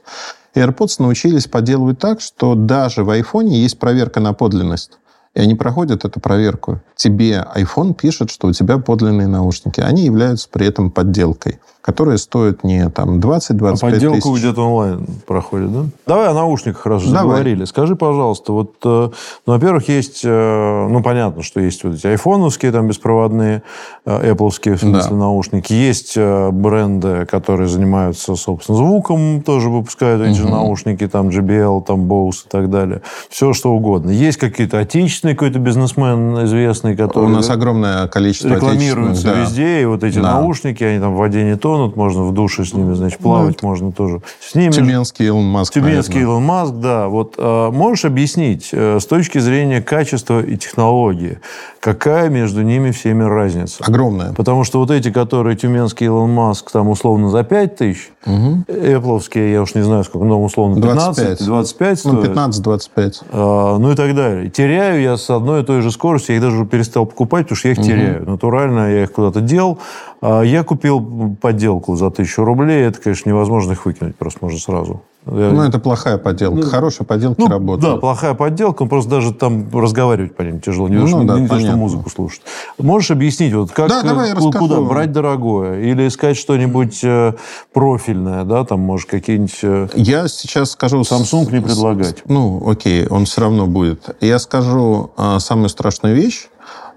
AirPods 0.55 0.95
научились 0.99 1.47
подделывать 1.47 1.99
так, 1.99 2.21
что 2.21 2.55
даже 2.55 3.03
в 3.03 3.09
iPhone 3.09 3.49
есть 3.49 3.77
проверка 3.77 4.21
на 4.21 4.31
подлинность. 4.31 4.91
И 5.33 5.39
они 5.39 5.55
проходят 5.55 6.03
эту 6.03 6.19
проверку. 6.19 6.79
Тебе 6.95 7.45
iPhone 7.55 7.93
пишет, 7.93 8.31
что 8.31 8.47
у 8.47 8.53
тебя 8.53 8.77
подлинные 8.77 9.27
наушники. 9.27 9.79
Они 9.79 10.03
являются 10.03 10.49
при 10.49 10.67
этом 10.67 10.91
подделкой 10.91 11.59
которые 11.81 12.19
стоят 12.19 12.63
не 12.63 12.89
там 12.89 13.19
20-25 13.19 13.73
а 13.73 13.77
подделку 13.77 14.35
где-то 14.35 14.61
онлайн 14.61 15.05
проходит, 15.25 15.73
да? 15.73 15.85
Давай 16.05 16.27
о 16.27 16.33
наушниках 16.33 16.85
раз 16.85 17.01
уже 17.01 17.11
заговорили. 17.11 17.65
Скажи, 17.65 17.95
пожалуйста, 17.95 18.53
вот, 18.53 18.75
э, 18.85 19.09
ну, 19.47 19.53
во-первых, 19.53 19.89
есть, 19.89 20.21
э, 20.23 20.87
ну, 20.89 21.01
понятно, 21.01 21.41
что 21.41 21.59
есть 21.59 21.83
вот 21.83 21.95
эти 21.95 22.05
айфоновские 22.05 22.71
там 22.71 22.87
беспроводные, 22.87 23.63
э, 24.05 24.31
Apple, 24.31 24.49
в 24.49 24.53
смысле, 24.53 24.91
да. 24.91 25.15
наушники. 25.15 25.73
Есть 25.73 26.15
бренды, 26.15 27.25
которые 27.25 27.67
занимаются, 27.67 28.35
собственно, 28.35 28.77
звуком, 28.77 29.41
тоже 29.41 29.69
выпускают 29.69 30.21
эти 30.21 30.39
угу. 30.39 30.47
же 30.47 30.49
наушники, 30.49 31.07
там 31.07 31.29
JBL, 31.29 31.83
там 31.83 32.01
Bose 32.01 32.45
и 32.45 32.49
так 32.49 32.69
далее. 32.69 33.01
Все, 33.29 33.53
что 33.53 33.71
угодно. 33.71 34.11
Есть 34.11 34.37
какие-то 34.37 34.77
отечественные, 34.77 35.20
какой-то 35.29 35.59
бизнесмен 35.59 36.43
известный, 36.45 36.95
который... 36.95 37.25
У 37.25 37.29
нас 37.29 37.49
огромное 37.49 38.07
количество 38.07 38.49
Рекламируются 38.49 39.27
да. 39.27 39.41
везде, 39.41 39.81
и 39.81 39.85
вот 39.85 40.03
эти 40.03 40.19
да. 40.19 40.33
наушники, 40.33 40.83
они 40.83 40.99
там 40.99 41.15
в 41.15 41.17
воде 41.17 41.43
не 41.43 41.55
то 41.55 41.71
тонут, 41.71 41.95
можно 41.95 42.23
в 42.23 42.33
душе 42.33 42.65
с 42.65 42.73
ними, 42.73 42.93
значит, 42.93 43.19
плавать 43.19 43.61
ну, 43.61 43.69
можно 43.69 43.91
тоже. 43.91 44.21
С 44.39 44.55
ними 44.55 44.71
Тюменский 44.71 45.27
Илон 45.27 45.45
Маск. 45.45 45.73
Тюменский 45.73 46.15
наверное. 46.15 46.33
Илон 46.33 46.43
Маск, 46.43 46.73
да. 46.75 47.07
Вот 47.07 47.35
э, 47.37 47.69
можешь 47.71 48.05
объяснить 48.05 48.69
э, 48.73 48.99
с 48.99 49.05
точки 49.05 49.37
зрения 49.37 49.81
качества 49.81 50.41
и 50.41 50.57
технологии, 50.57 51.39
какая 51.79 52.29
между 52.29 52.61
ними 52.61 52.91
всеми 52.91 53.23
разница? 53.23 53.83
Огромная. 53.85 54.33
Потому 54.33 54.63
что 54.63 54.79
вот 54.79 54.91
эти, 54.91 55.11
которые 55.11 55.55
Тюменский 55.55 56.07
Илон 56.07 56.31
Маск, 56.31 56.71
там 56.71 56.89
условно 56.89 57.29
за 57.29 57.43
5 57.43 57.75
тысяч, 57.77 58.11
угу. 58.25 58.65
Я 58.67 59.61
уж 59.61 59.75
не 59.75 59.83
знаю, 59.83 60.03
сколько, 60.03 60.25
но 60.25 60.43
условно 60.43 60.75
15, 60.75 61.15
25, 61.15 61.45
25 61.45 61.99
стоят. 61.99 62.15
Ну, 62.15 62.23
15-25. 62.23 63.13
Э, 63.31 63.77
ну 63.79 63.91
и 63.91 63.95
так 63.95 64.15
далее. 64.15 64.49
Теряю 64.49 65.01
я 65.01 65.10
с 65.17 65.29
одной 65.29 65.61
и 65.61 65.65
той 65.65 65.81
же 65.81 65.91
скоростью, 65.91 66.35
я 66.35 66.37
их 66.37 66.43
даже 66.43 66.65
перестал 66.65 67.05
покупать, 67.05 67.45
потому 67.45 67.57
что 67.57 67.67
я 67.67 67.73
их 67.73 67.79
угу. 67.79 67.87
теряю. 67.87 68.29
Натурально 68.29 68.91
я 68.91 69.03
их 69.03 69.11
куда-то 69.11 69.41
дел. 69.41 69.79
А 70.21 70.41
я 70.41 70.63
купил 70.63 71.35
подделку 71.41 71.95
за 71.95 72.11
тысячу 72.11 72.43
рублей. 72.43 72.83
Это, 72.83 73.01
конечно, 73.01 73.29
невозможно 73.29 73.73
их 73.73 73.85
выкинуть 73.85 74.15
просто 74.15 74.39
можно 74.41 74.59
сразу. 74.59 75.01
Я... 75.27 75.51
Ну, 75.51 75.61
это 75.61 75.77
плохая 75.77 76.17
подделка. 76.17 76.57
Ну, 76.57 76.69
Хорошая 76.69 77.05
подделка 77.05 77.41
ну, 77.41 77.47
работает. 77.47 77.93
Да, 77.93 77.99
плохая 77.99 78.33
подделка. 78.33 78.85
Просто 78.85 79.11
даже 79.11 79.33
там 79.33 79.69
разговаривать 79.71 80.35
по 80.35 80.41
ним 80.41 80.59
тяжело. 80.59 80.87
Не, 80.89 80.95
ну, 80.95 81.07
то, 81.07 81.23
да, 81.23 81.39
не 81.39 81.47
то, 81.47 81.59
что 81.59 81.75
музыку 81.75 82.09
слушать. 82.09 82.41
Можешь 82.79 83.11
объяснить, 83.11 83.53
вот 83.53 83.71
как, 83.71 83.89
да, 83.89 84.01
давай, 84.01 84.33
куда 84.33 84.59
расскажу. 84.59 84.85
брать 84.85 85.11
дорогое? 85.11 85.81
Или 85.81 86.07
искать 86.07 86.37
что-нибудь 86.37 87.03
э, 87.03 87.33
профильное, 87.71 88.43
да, 88.45 88.65
там, 88.65 88.79
может, 88.79 89.09
какие-нибудь... 89.09 89.59
Э, 89.61 89.87
я 89.93 90.27
сейчас 90.27 90.71
скажу... 90.71 91.01
Samsung 91.01 91.51
не 91.51 91.61
предлагать. 91.61 92.23
Ну, 92.25 92.67
окей, 92.67 93.05
он 93.07 93.25
все 93.25 93.41
равно 93.41 93.67
будет. 93.67 94.15
Я 94.21 94.39
скажу 94.39 95.11
э, 95.17 95.37
самую 95.39 95.69
страшную 95.69 96.15
вещь. 96.15 96.47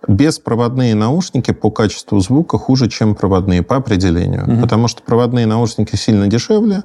Беспроводные 0.06 0.94
наушники 0.94 1.52
по 1.52 1.70
качеству 1.70 2.20
звука 2.20 2.58
хуже, 2.58 2.88
чем 2.88 3.14
проводные 3.14 3.62
по 3.62 3.76
определению. 3.76 4.44
Угу. 4.44 4.62
Потому 4.62 4.88
что 4.88 5.02
проводные 5.02 5.46
наушники 5.46 5.96
сильно 5.96 6.26
дешевле, 6.26 6.82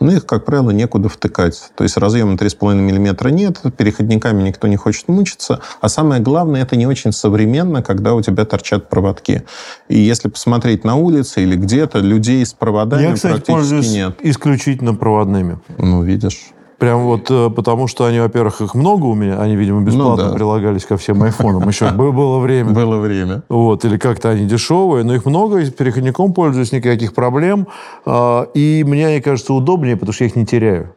но 0.00 0.12
их, 0.12 0.26
как 0.26 0.44
правило, 0.44 0.70
некуда 0.70 1.08
втыкать. 1.08 1.70
То 1.76 1.84
есть 1.84 1.96
разъема 1.96 2.34
3,5 2.34 2.74
мм 2.74 3.28
нет, 3.30 3.60
переходниками 3.76 4.42
никто 4.42 4.68
не 4.68 4.76
хочет 4.76 5.08
мучиться. 5.08 5.60
А 5.80 5.88
самое 5.88 6.20
главное, 6.20 6.62
это 6.62 6.76
не 6.76 6.86
очень 6.86 7.12
современно, 7.12 7.82
когда 7.82 8.14
у 8.14 8.22
тебя 8.22 8.44
торчат 8.44 8.88
проводки. 8.88 9.42
И 9.88 9.98
если 9.98 10.28
посмотреть 10.28 10.84
на 10.84 10.96
улице 10.96 11.42
или 11.42 11.56
где-то, 11.56 11.98
людей 11.98 12.44
с 12.44 12.52
проводами 12.52 13.02
Я, 13.02 13.14
кстати, 13.14 13.40
практически 13.44 13.94
нет. 13.94 14.18
исключительно 14.22 14.94
проводными. 14.94 15.58
Ну, 15.78 16.02
видишь. 16.02 16.52
Прям 16.82 17.04
вот 17.04 17.30
э, 17.30 17.48
потому, 17.48 17.86
что 17.86 18.06
они, 18.06 18.18
во-первых, 18.18 18.60
их 18.60 18.74
много 18.74 19.04
у 19.04 19.14
меня, 19.14 19.38
они, 19.38 19.54
видимо, 19.54 19.82
бесплатно 19.82 20.24
ну, 20.24 20.30
да. 20.30 20.34
прилагались 20.34 20.84
ко 20.84 20.96
всем 20.96 21.22
айфонам. 21.22 21.68
Еще 21.68 21.88
было 21.92 22.40
время. 22.40 22.70
Было 22.74 22.98
время. 22.98 23.44
Вот, 23.48 23.84
или 23.84 23.96
как-то 23.96 24.30
они 24.30 24.46
дешевые, 24.46 25.04
но 25.04 25.14
их 25.14 25.24
много, 25.24 25.58
и 25.58 25.70
переходником 25.70 26.34
пользуюсь, 26.34 26.72
никаких 26.72 27.14
проблем. 27.14 27.68
А, 28.04 28.48
и 28.54 28.82
мне 28.84 29.06
они 29.06 29.20
кажется 29.20 29.54
удобнее, 29.54 29.96
потому 29.96 30.12
что 30.12 30.24
я 30.24 30.30
их 30.30 30.34
не 30.34 30.44
теряю. 30.44 30.92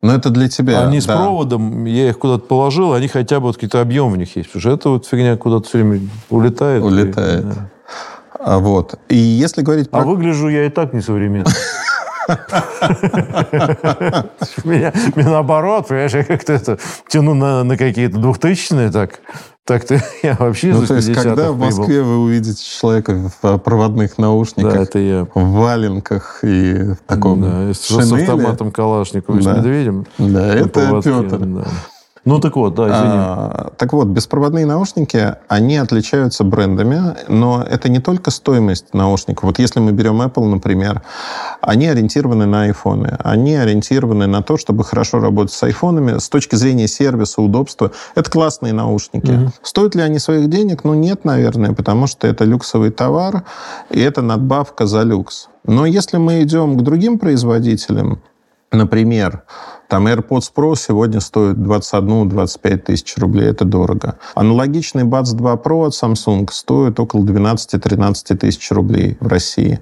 Но 0.00 0.14
это 0.14 0.30
для 0.30 0.48
тебя. 0.48 0.86
Они 0.86 1.00
с 1.00 1.06
проводом, 1.06 1.86
я 1.86 2.08
их 2.10 2.20
куда-то 2.20 2.44
положил, 2.44 2.92
они 2.92 3.08
хотя 3.08 3.40
бы 3.40 3.46
вот 3.46 3.56
какие-то 3.56 3.80
объемы 3.80 4.12
в 4.12 4.18
них 4.18 4.36
есть. 4.36 4.46
Потому 4.52 4.60
что 4.60 4.70
это 4.70 4.90
вот 4.90 5.06
фигня 5.06 5.36
куда-то 5.36 5.66
все 5.66 5.78
время 5.78 6.08
улетает. 6.30 6.84
Улетает. 6.84 7.44
И, 7.46 7.48
да. 7.48 7.70
а, 8.38 8.58
вот. 8.60 8.94
И 9.08 9.16
если 9.16 9.62
говорить 9.62 9.88
а 9.90 9.96
про... 9.96 10.00
А 10.02 10.04
выгляжу 10.04 10.46
я 10.46 10.66
и 10.66 10.68
так 10.68 10.92
несовременно. 10.92 11.50
Меня, 14.64 14.92
наоборот, 15.14 15.88
понимаешь, 15.88 16.14
я 16.14 16.24
как-то 16.24 16.52
это 16.52 16.78
тяну 17.08 17.34
на, 17.34 17.76
какие-то 17.76 18.18
двухтысячные 18.18 18.90
так. 18.90 19.20
Так-то 19.64 20.00
я 20.22 20.36
вообще 20.38 20.68
Ну, 20.72 20.86
то 20.86 20.94
есть, 20.94 21.12
когда 21.12 21.50
в 21.50 21.58
Москве 21.58 22.02
вы 22.02 22.18
увидите 22.18 22.62
человека 22.64 23.30
в 23.42 23.58
проводных 23.58 24.16
наушниках, 24.16 24.74
да, 24.74 24.80
это 24.80 24.98
я. 25.00 25.26
в 25.34 25.52
валенках 25.52 26.40
и 26.42 26.92
в 26.92 26.98
таком 27.06 27.42
да, 27.42 27.74
с 27.74 27.90
автоматом 27.90 28.70
Калашникова 28.70 29.40
да. 29.40 29.54
с 29.54 29.58
медведем. 29.58 30.06
Да, 30.18 30.54
это 30.54 31.00
Петр. 31.02 31.38
Да. 31.38 31.66
Ну 32.26 32.40
так 32.40 32.56
вот, 32.56 32.74
да, 32.74 32.88
извини. 32.88 33.14
А, 33.14 33.70
так 33.76 33.92
вот, 33.92 34.08
беспроводные 34.08 34.66
наушники, 34.66 35.36
они 35.46 35.76
отличаются 35.76 36.42
брендами, 36.42 37.14
но 37.28 37.62
это 37.62 37.88
не 37.88 38.00
только 38.00 38.32
стоимость 38.32 38.94
наушников. 38.94 39.44
Вот 39.44 39.60
если 39.60 39.78
мы 39.78 39.92
берем 39.92 40.20
Apple, 40.20 40.44
например, 40.46 41.02
они 41.60 41.86
ориентированы 41.86 42.44
на 42.46 42.62
айфоны. 42.62 43.16
Они 43.22 43.54
ориентированы 43.54 44.26
на 44.26 44.42
то, 44.42 44.56
чтобы 44.56 44.82
хорошо 44.82 45.20
работать 45.20 45.52
с 45.52 45.62
айфонами. 45.62 46.18
С 46.18 46.28
точки 46.28 46.56
зрения 46.56 46.88
сервиса, 46.88 47.40
удобства, 47.40 47.92
это 48.16 48.28
классные 48.28 48.72
наушники. 48.72 49.30
Угу. 49.30 49.52
Стоят 49.62 49.94
ли 49.94 50.02
они 50.02 50.18
своих 50.18 50.50
денег? 50.50 50.82
Ну 50.82 50.94
нет, 50.94 51.24
наверное, 51.24 51.74
потому 51.74 52.08
что 52.08 52.26
это 52.26 52.44
люксовый 52.44 52.90
товар, 52.90 53.44
и 53.90 54.00
это 54.00 54.20
надбавка 54.20 54.86
за 54.86 55.02
люкс. 55.02 55.48
Но 55.64 55.86
если 55.86 56.16
мы 56.16 56.42
идем 56.42 56.76
к 56.76 56.82
другим 56.82 57.20
производителям, 57.20 58.20
например, 58.72 59.44
там 59.88 60.06
AirPods 60.06 60.52
Pro 60.54 60.76
сегодня 60.76 61.20
стоит 61.20 61.56
21-25 61.56 62.76
тысяч 62.78 63.16
рублей. 63.18 63.48
Это 63.48 63.64
дорого. 63.64 64.18
Аналогичный 64.34 65.04
Buds 65.04 65.34
2 65.34 65.54
Pro 65.54 65.86
от 65.86 65.92
Samsung 65.92 66.48
стоит 66.50 66.98
около 66.98 67.22
12-13 67.24 68.36
тысяч 68.36 68.70
рублей 68.70 69.16
в 69.20 69.28
России. 69.28 69.80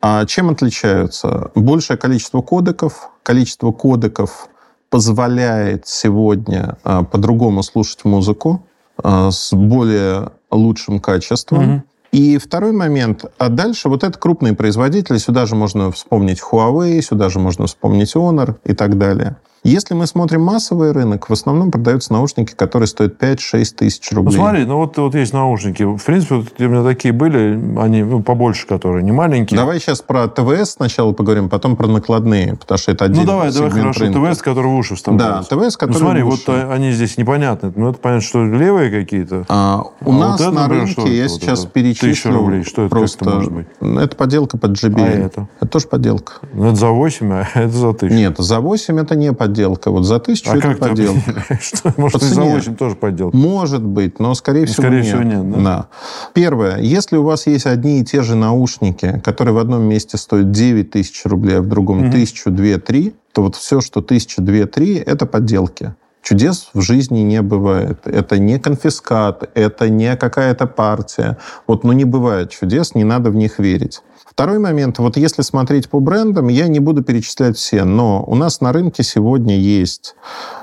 А 0.00 0.24
чем 0.24 0.50
отличаются? 0.50 1.50
Большее 1.54 1.96
количество 1.96 2.40
кодеков. 2.42 3.10
Количество 3.22 3.72
кодеков 3.72 4.48
позволяет 4.88 5.86
сегодня 5.86 6.76
а, 6.84 7.04
по-другому 7.04 7.62
слушать 7.62 8.04
музыку 8.04 8.66
а, 9.02 9.30
с 9.30 9.52
более 9.52 10.30
лучшим 10.50 11.00
качеством. 11.00 11.60
Mm-hmm. 11.60 11.80
И 12.12 12.38
второй 12.38 12.72
момент. 12.72 13.24
А 13.38 13.48
дальше 13.48 13.88
вот 13.88 14.02
это 14.02 14.18
крупные 14.18 14.54
производители. 14.54 15.18
Сюда 15.18 15.46
же 15.46 15.54
можно 15.54 15.92
вспомнить 15.92 16.40
Huawei, 16.40 17.00
сюда 17.02 17.28
же 17.28 17.38
можно 17.38 17.66
вспомнить 17.66 18.14
Honor 18.16 18.56
и 18.64 18.74
так 18.74 18.98
далее. 18.98 19.36
Если 19.62 19.92
мы 19.92 20.06
смотрим 20.06 20.40
массовый 20.40 20.92
рынок, 20.92 21.28
в 21.28 21.32
основном 21.32 21.70
продаются 21.70 22.14
наушники, 22.14 22.54
которые 22.54 22.86
стоят 22.86 23.22
5-6 23.22 23.64
тысяч 23.76 24.10
рублей. 24.12 24.36
Ну, 24.36 24.42
смотри, 24.42 24.64
ну 24.64 24.76
вот, 24.76 24.96
вот 24.96 25.14
есть 25.14 25.34
наушники. 25.34 25.82
В 25.82 26.02
принципе, 26.02 26.36
вот 26.36 26.46
у 26.58 26.62
меня 26.64 26.82
такие 26.82 27.12
были, 27.12 27.78
они 27.78 28.02
ну, 28.02 28.22
побольше, 28.22 28.66
которые 28.66 29.02
не 29.04 29.12
маленькие. 29.12 29.58
Давай 29.58 29.78
сейчас 29.78 30.00
про 30.00 30.28
ТВС 30.28 30.72
сначала 30.72 31.12
поговорим, 31.12 31.50
потом 31.50 31.76
про 31.76 31.88
накладные, 31.88 32.56
потому 32.56 32.78
что 32.78 32.92
это 32.92 33.04
отдельный 33.04 33.26
Ну, 33.26 33.32
давай, 33.32 33.52
давай, 33.52 33.70
хорошо. 33.70 34.04
Рынка. 34.04 34.32
ТВС, 34.32 34.40
который 34.40 34.66
в 34.66 34.76
уши 34.76 34.94
вставляется. 34.94 35.54
Да, 35.54 35.62
ТВС, 35.62 35.76
который 35.76 35.92
ну, 35.92 35.98
смотри, 35.98 36.22
в 36.22 36.28
уши. 36.28 36.42
вот 36.46 36.72
они 36.72 36.92
здесь 36.92 37.18
непонятны. 37.18 37.70
Ну, 37.76 37.90
это 37.90 37.98
понятно, 37.98 38.26
что 38.26 38.42
левые 38.42 38.90
какие-то. 38.90 39.44
А, 39.48 39.84
у 40.00 40.12
а 40.12 40.18
нас 40.18 40.40
вот 40.40 40.48
это, 40.48 40.56
на 40.56 40.68
рынке, 40.68 40.92
что 40.92 41.06
я 41.06 41.28
сейчас 41.28 41.64
вот 41.64 41.72
перечислю... 41.74 42.08
Тысяча 42.08 42.30
рублей, 42.30 42.64
что 42.64 42.86
это, 42.86 42.90
просто... 42.96 43.26
это 43.26 43.34
может 43.34 43.52
быть? 43.52 43.66
Это 43.78 44.16
подделка 44.16 44.56
под 44.56 44.70
JBL. 44.70 45.02
А 45.02 45.08
это? 45.08 45.48
Это 45.60 45.66
тоже 45.70 45.86
подделка. 45.86 46.32
Ну, 46.54 46.68
это 46.68 46.76
за 46.76 46.88
8, 46.88 47.32
а 47.32 47.46
это 47.54 47.68
за 47.68 47.88
1000. 47.90 48.14
Нет, 48.14 48.38
за 48.38 48.60
8 48.60 48.98
это 48.98 49.16
не 49.16 49.34
подделка 49.34 49.49
подделка. 49.50 49.90
Вот 49.90 50.04
за 50.04 50.18
тысячу 50.18 50.50
А 50.50 50.56
это 50.56 50.68
как 50.68 50.78
подделка. 50.78 51.58
что, 51.60 51.92
Может, 51.96 52.22
и 52.22 52.26
за 52.26 52.34
цене. 52.34 52.54
8 52.54 52.76
тоже 52.76 52.94
подделка. 52.94 53.36
Может 53.36 53.82
быть, 53.82 54.18
но 54.20 54.34
скорее 54.34 54.66
всего 54.66 54.82
скорее 54.84 55.02
нет. 55.02 55.06
всего 55.06 55.22
нет, 55.22 55.62
да? 55.62 55.88
Первое. 56.34 56.78
Если 56.80 57.16
у 57.16 57.22
вас 57.24 57.46
есть 57.46 57.66
одни 57.66 58.00
и 58.00 58.04
те 58.04 58.22
же 58.22 58.36
наушники, 58.36 59.20
которые 59.24 59.54
в 59.54 59.58
одном 59.58 59.82
месте 59.82 60.16
стоят 60.16 60.50
9 60.50 60.90
тысяч 60.90 61.22
рублей, 61.24 61.58
а 61.58 61.62
в 61.62 61.66
другом 61.66 62.00
Мгм. 62.02 62.12
тысячу, 62.12 62.50
две, 62.50 62.78
три, 62.78 63.14
то 63.32 63.42
вот 63.42 63.56
все, 63.56 63.80
что 63.80 64.00
тысяча, 64.00 64.40
две, 64.42 64.66
три, 64.66 64.94
это 64.94 65.26
подделки. 65.26 65.94
Чудес 66.22 66.68
в 66.74 66.80
жизни 66.80 67.20
не 67.20 67.42
бывает. 67.42 68.06
Это 68.06 68.38
не 68.38 68.58
конфискат, 68.58 69.50
это 69.54 69.88
не 69.88 70.16
какая-то 70.16 70.66
партия. 70.66 71.38
Вот, 71.66 71.84
ну, 71.84 71.92
не 71.92 72.04
бывает 72.04 72.50
чудес, 72.50 72.94
не 72.94 73.04
надо 73.04 73.30
в 73.30 73.36
них 73.36 73.58
верить. 73.58 74.02
Второй 74.26 74.58
момент. 74.58 74.98
Вот 74.98 75.16
если 75.16 75.42
смотреть 75.42 75.88
по 75.90 75.98
брендам, 76.00 76.48
я 76.48 76.68
не 76.68 76.78
буду 76.78 77.02
перечислять 77.02 77.56
все, 77.56 77.84
но 77.84 78.24
у 78.26 78.34
нас 78.34 78.60
на 78.60 78.72
рынке 78.72 79.02
сегодня 79.02 79.56
есть 79.58 80.14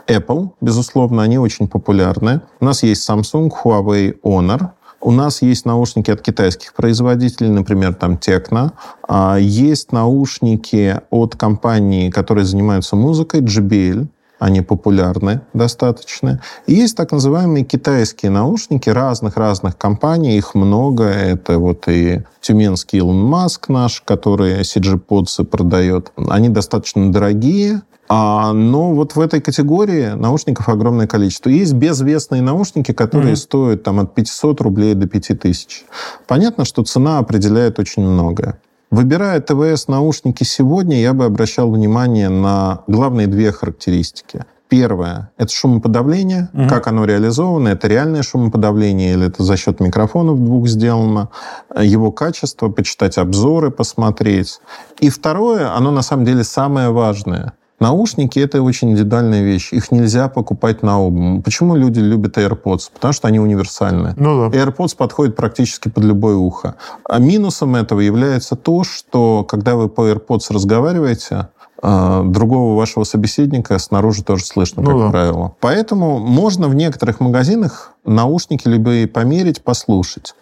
Apple, 0.07 0.51
безусловно, 0.61 1.21
они 1.21 1.37
очень 1.37 1.67
популярны. 1.67 2.41
У 2.59 2.65
нас 2.65 2.83
есть 2.83 3.07
Samsung, 3.07 3.51
Huawei, 3.63 4.19
Honor. 4.23 4.69
У 4.99 5.11
нас 5.11 5.41
есть 5.43 5.65
наушники 5.65 6.09
от 6.09 6.21
китайских 6.21 6.73
производителей, 6.73 7.49
например, 7.49 7.93
там 7.93 8.15
Tecno. 8.15 8.71
А, 9.07 9.37
Есть 9.37 9.91
наушники 9.91 10.99
от 11.11 11.35
компаний, 11.35 12.09
которые 12.09 12.45
занимаются 12.45 12.95
музыкой, 12.95 13.41
JBL. 13.41 14.07
Они 14.39 14.61
популярны 14.61 15.41
достаточно. 15.53 16.41
И 16.67 16.73
есть 16.73 16.95
так 16.95 17.11
называемые 17.11 17.65
китайские 17.65 18.29
наушники 18.31 18.89
разных-разных 18.89 19.77
компаний. 19.77 20.37
Их 20.37 20.53
много. 20.53 21.05
Это 21.05 21.57
вот 21.57 21.87
и 21.87 22.23
тюменский 22.41 22.99
Илон 22.99 23.23
Маск 23.23 23.69
наш, 23.69 24.01
который 24.01 24.61
CG 24.61 24.99
Pods 25.07 25.43
продает. 25.43 26.11
Они 26.29 26.49
достаточно 26.49 27.11
дорогие. 27.11 27.81
А, 28.09 28.53
но 28.53 28.93
вот 28.93 29.15
в 29.15 29.19
этой 29.19 29.41
категории 29.41 30.11
наушников 30.13 30.69
огромное 30.69 31.07
количество. 31.07 31.49
Есть 31.49 31.73
безвесные 31.73 32.41
наушники, 32.41 32.93
которые 32.93 33.31
Мгм. 33.31 33.35
стоят 33.35 33.83
там, 33.83 33.99
от 33.99 34.13
500 34.15 34.61
рублей 34.61 34.93
до 34.93 35.07
5000. 35.07 35.83
Понятно, 36.25 36.63
что 36.63 36.83
цена 36.83 37.17
определяет 37.19 37.79
очень 37.79 38.03
многое. 38.03 38.59
Выбирая 38.89 39.41
ТВС-наушники 39.41 40.43
сегодня, 40.43 41.01
я 41.01 41.13
бы 41.13 41.25
обращал 41.25 41.69
внимание 41.69 42.29
на 42.29 42.83
главные 42.87 43.27
две 43.27 43.51
характеристики. 43.51 44.45
Первое– 44.69 45.31
это 45.37 45.51
шумоподавление. 45.51 46.49
Мгм. 46.53 46.69
Как 46.69 46.87
оно 46.87 47.05
реализовано? 47.05 47.69
Это 47.69 47.87
реальное 47.87 48.21
шумоподавление 48.21 49.13
или 49.13 49.27
это 49.27 49.43
за 49.43 49.57
счет 49.57 49.79
микрофонов 49.79 50.43
двух 50.43 50.67
сделано? 50.67 51.29
Его 51.77 52.11
качество, 52.11 52.69
почитать 52.69 53.17
обзоры, 53.17 53.71
посмотреть. 53.71 54.59
И 54.99 55.09
второе, 55.09 55.73
оно 55.75 55.91
на 55.91 56.01
самом 56.01 56.25
деле 56.25 56.43
самое 56.43 56.89
важное– 56.89 57.53
Наушники– 57.79 58.39
это 58.41 58.61
очень 58.63 58.91
индивидуальная 58.91 59.43
вещь. 59.43 59.71
Их 59.71 59.91
нельзя 59.91 60.29
покупать 60.29 60.81
на 60.81 60.99
оба. 60.99 61.41
Почему 61.41 61.75
люди 61.75 61.99
любят 61.99 62.37
AirPods? 62.37 62.89
Потому 62.93 63.13
что 63.13 63.27
они 63.27 63.39
универсальны. 63.39 64.13
Ну 64.17 64.49
да. 64.49 64.57
AirPods 64.57 64.95
подходит 64.97 65.35
практически 65.35 65.87
под 65.87 66.03
любое 66.03 66.35
ухо. 66.35 66.75
А 67.07 67.19
минусом 67.19 67.75
этого 67.75 67.99
является 67.99 68.55
то, 68.55 68.83
что 68.83 69.43
когда 69.43 69.75
вы 69.75 69.89
по 69.89 70.09
AirPods 70.09 70.51
разговариваете, 70.51 71.49
а, 71.79 72.23
другого 72.23 72.75
вашего 72.75 73.03
собеседника 73.03 73.77
снаружи 73.77 74.23
тоже 74.23 74.45
слышно, 74.45 74.81
Ну 74.81 74.89
как 74.89 74.99
да. 74.99 75.09
правило. 75.11 75.55
Поэтому 75.59 76.17
можно 76.17 76.67
в 76.67 76.73
некоторых 76.73 77.19
магазинах 77.19 77.91
наушники 78.03 78.67
любые 78.67 79.07
померить, 79.07 79.61
послушать. 79.61 80.33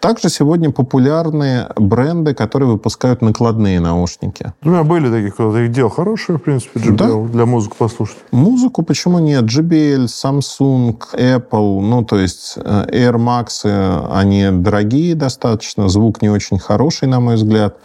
Также 0.00 0.28
сегодня 0.28 0.70
популярны 0.70 1.66
бренды, 1.76 2.32
которые 2.32 2.70
выпускают 2.70 3.20
накладные 3.20 3.80
наушники. 3.80 4.52
У 4.62 4.68
меня 4.68 4.84
были 4.84 5.10
такие, 5.10 5.32
когда 5.32 5.64
их 5.64 5.72
делал 5.72 5.90
хорошие, 5.90 6.38
в 6.38 6.42
принципе, 6.42 6.78
JBL, 6.78 7.30
для 7.30 7.46
музыки 7.46 7.74
послушать. 7.76 8.16
Музыку 8.30 8.82
почему 8.82 9.18
нет? 9.18 9.44
JBL, 9.44 10.06
Samsung, 10.06 10.96
Apple, 11.14 11.80
ну, 11.80 12.04
то 12.04 12.16
есть 12.16 12.54
э, 12.56 12.86
Air 12.92 13.16
Max, 13.16 13.48
э, 13.64 14.06
они 14.12 14.48
дорогие 14.52 15.16
достаточно, 15.16 15.88
звук 15.88 16.22
не 16.22 16.28
очень 16.28 16.58
хороший, 16.58 17.08
на 17.08 17.18
мой 17.18 17.34
взгляд. 17.34 17.76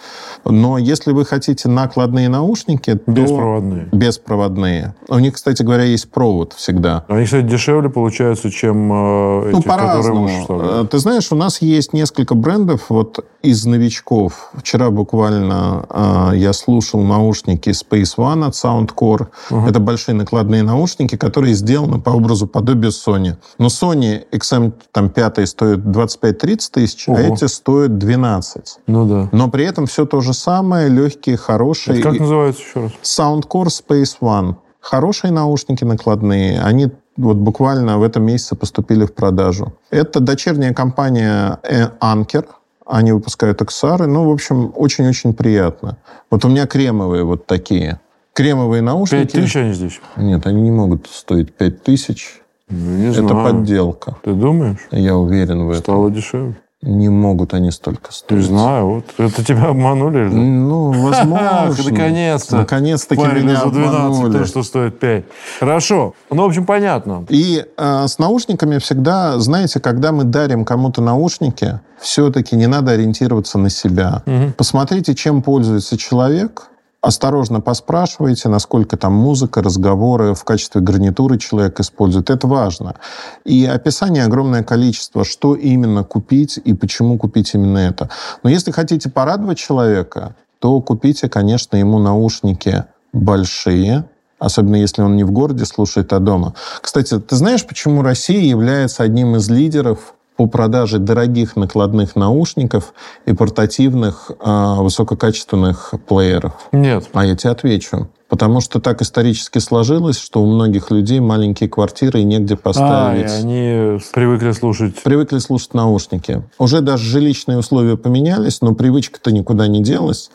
Но 0.45 0.77
если 0.77 1.13
вы 1.13 1.25
хотите 1.25 1.67
накладные 1.67 2.29
наушники, 2.29 2.93
то... 2.93 3.11
Беспроводные. 3.11 3.87
Беспроводные. 3.91 4.95
У 5.09 5.17
них, 5.17 5.33
кстати 5.33 5.63
говоря, 5.63 5.83
есть 5.83 6.11
провод 6.11 6.53
всегда. 6.53 7.05
Они, 7.07 7.25
кстати, 7.25 7.45
дешевле 7.45 7.89
получаются, 7.89 8.51
чем 8.51 8.91
э, 8.91 9.51
Ну, 9.51 9.59
эти, 9.59 9.67
которые 9.67 9.77
по-разному. 9.77 10.85
Ты 10.85 10.99
знаешь, 10.99 11.31
у 11.31 11.35
нас 11.35 11.61
есть 11.61 11.93
несколько 12.03 12.35
брендов 12.35 12.89
вот 12.89 13.25
из 13.41 13.65
новичков. 13.65 14.51
Вчера 14.53 14.89
буквально 14.89 15.85
э, 15.89 16.31
я 16.35 16.51
слушал 16.51 17.01
наушники 17.01 17.69
Space 17.69 18.17
One 18.17 18.45
от 18.45 18.55
Soundcore. 18.55 19.27
Ага. 19.49 19.69
Это 19.69 19.79
большие 19.79 20.13
накладные 20.15 20.63
наушники, 20.63 21.15
которые 21.15 21.53
сделаны 21.53 22.01
по 22.01 22.09
образу 22.09 22.45
подобия 22.45 22.89
Sony. 22.89 23.37
Но 23.57 23.67
Sony 23.67 24.25
XM 24.33 24.73
там, 24.91 25.09
5 25.09 25.47
стоит 25.47 25.79
25-30 25.79 26.59
тысяч, 26.73 27.07
Ого. 27.07 27.17
а 27.17 27.21
эти 27.21 27.45
стоят 27.45 27.97
12. 27.97 28.79
Ну 28.87 29.05
да. 29.05 29.29
Но 29.31 29.49
при 29.49 29.63
этом 29.63 29.85
все 29.85 30.05
то 30.05 30.19
же 30.19 30.33
самое, 30.33 30.89
легкие, 30.89 31.37
хорошие. 31.37 31.99
Это 31.99 32.09
как 32.09 32.19
называется 32.19 32.61
еще 32.61 32.81
раз? 32.81 32.91
Soundcore 33.01 33.67
Space 33.67 34.17
One. 34.19 34.55
Хорошие 34.81 35.31
наушники 35.31 35.85
накладные. 35.85 36.59
Они 36.61 36.89
вот 37.17 37.37
буквально 37.37 37.97
в 37.99 38.03
этом 38.03 38.23
месяце 38.23 38.55
поступили 38.55 39.05
в 39.05 39.13
продажу. 39.13 39.73
Это 39.89 40.19
дочерняя 40.19 40.73
компания 40.73 41.59
э, 41.63 41.87
Anker. 42.01 42.45
Они 42.85 43.11
выпускают 43.11 43.61
XR. 43.61 44.05
Ну, 44.07 44.29
в 44.29 44.31
общем, 44.31 44.71
очень-очень 44.75 45.33
приятно. 45.33 45.97
Вот 46.29 46.43
у 46.45 46.49
меня 46.49 46.67
кремовые 46.67 47.23
вот 47.23 47.45
такие. 47.45 47.99
Кремовые 48.33 48.81
наушники. 48.81 49.23
Пять 49.23 49.31
тысяч 49.31 49.55
они 49.55 49.73
здесь? 49.73 50.01
Нет, 50.17 50.45
они 50.47 50.61
не 50.61 50.71
могут 50.71 51.07
стоить 51.07 51.53
пять 51.53 51.83
тысяч. 51.83 52.41
Ну, 52.69 52.97
не 52.97 53.11
Это 53.11 53.21
знаю. 53.27 53.45
подделка. 53.45 54.15
Ты 54.23 54.33
думаешь? 54.33 54.79
Я 54.91 55.15
уверен 55.15 55.67
в 55.67 55.69
этом. 55.69 55.83
Стало 55.83 56.09
дешевле? 56.11 56.55
Не 56.85 57.07
могут 57.07 57.53
они 57.53 57.71
столько 57.71 58.09
Не 58.09 58.13
стоить. 58.13 58.43
знаю. 58.43 58.87
Вот 58.87 59.05
это 59.17 59.43
тебя 59.43 59.67
обманули? 59.69 60.25
или? 60.25 60.33
Ну, 60.33 60.91
возможно. 61.07 61.73
Наконец-то. 61.83 62.57
Наконец-таки 62.57 63.21
Парили 63.21 63.43
меня 63.43 63.55
за 63.61 63.69
12, 63.69 63.95
обманули. 63.95 64.37
то, 64.39 64.45
что 64.45 64.63
стоит 64.63 64.99
5. 64.99 65.23
Хорошо. 65.59 66.13
Ну, 66.29 66.43
в 66.43 66.45
общем, 66.45 66.65
понятно. 66.65 67.25
И 67.29 67.63
э, 67.77 68.07
с 68.07 68.19
наушниками 68.19 68.79
всегда, 68.79 69.39
знаете, 69.39 69.79
когда 69.79 70.11
мы 70.11 70.25
дарим 70.25 70.65
кому-то 70.65 71.01
наушники, 71.01 71.79
все-таки 72.01 72.55
не 72.57 72.67
надо 72.67 72.91
ориентироваться 72.91 73.57
на 73.57 73.69
себя. 73.69 74.21
Мгм. 74.25 74.53
Посмотрите, 74.53 75.15
чем 75.15 75.41
пользуется 75.41 75.97
человек. 75.97 76.67
Осторожно 77.03 77.59
поспрашивайте, 77.59 78.47
насколько 78.47 78.95
там 78.95 79.11
музыка, 79.11 79.61
разговоры 79.61 80.33
в 80.33 80.45
качестве 80.45 80.79
гарнитуры 80.79 81.37
человек 81.37 81.81
использует. 81.81 82.29
Это 82.29 82.47
важно. 82.47 82.95
И 83.43 83.65
описание 83.65 84.23
огромное 84.23 84.63
количество, 84.63 85.25
что 85.25 85.53
именно 85.53 86.05
купить 86.05 86.57
и 86.63 86.73
почему 86.73 87.17
купить 87.17 87.55
именно 87.55 87.79
это. 87.79 88.09
Но 88.41 88.49
если 88.49 88.71
хотите 88.71 89.09
порадовать 89.09 89.57
человека, 89.57 90.35
то 90.59 90.79
купите, 90.79 91.27
конечно, 91.27 91.75
ему 91.75 91.99
наушники 91.99 92.85
большие, 93.11 94.05
особенно 94.39 94.77
если 94.77 95.01
он 95.01 95.17
не 95.17 95.25
в 95.25 95.31
городе 95.31 95.65
слушает, 95.65 96.13
а 96.13 96.19
дома. 96.19 96.53
Кстати, 96.79 97.19
ты 97.19 97.35
знаешь, 97.35 97.67
почему 97.67 98.01
Россия 98.01 98.39
является 98.39 99.03
одним 99.03 99.35
из 99.35 99.49
лидеров 99.49 100.13
по 100.35 100.47
продаже 100.47 100.99
дорогих 100.99 101.55
накладных 101.55 102.15
наушников 102.15 102.93
и 103.25 103.33
портативных 103.33 104.31
э, 104.39 104.75
высококачественных 104.79 105.93
плееров? 106.07 106.53
Нет. 106.71 107.09
А 107.13 107.25
я 107.25 107.35
тебе 107.35 107.51
отвечу. 107.51 108.09
Потому 108.33 108.61
что 108.61 108.79
так 108.79 109.03
исторически 109.03 109.59
сложилось, 109.59 110.17
что 110.17 110.41
у 110.41 110.47
многих 110.47 110.89
людей 110.89 111.19
маленькие 111.19 111.69
квартиры 111.69 112.21
и 112.21 112.23
негде 112.23 112.55
А, 112.55 112.57
и 112.57 112.59
поставить. 112.59 113.29
они 113.29 113.99
привыкли 114.11 114.53
слушать. 114.53 115.03
Привыкли 115.03 115.37
слушать 115.37 115.75
наушники. 115.75 116.41
Уже 116.57 116.81
даже 116.81 117.05
жилищные 117.05 117.59
условия 117.59 117.95
поменялись, 117.95 118.61
но 118.61 118.73
привычка-то 118.73 119.31
никуда 119.31 119.67
не 119.67 119.83
делась. 119.83 120.31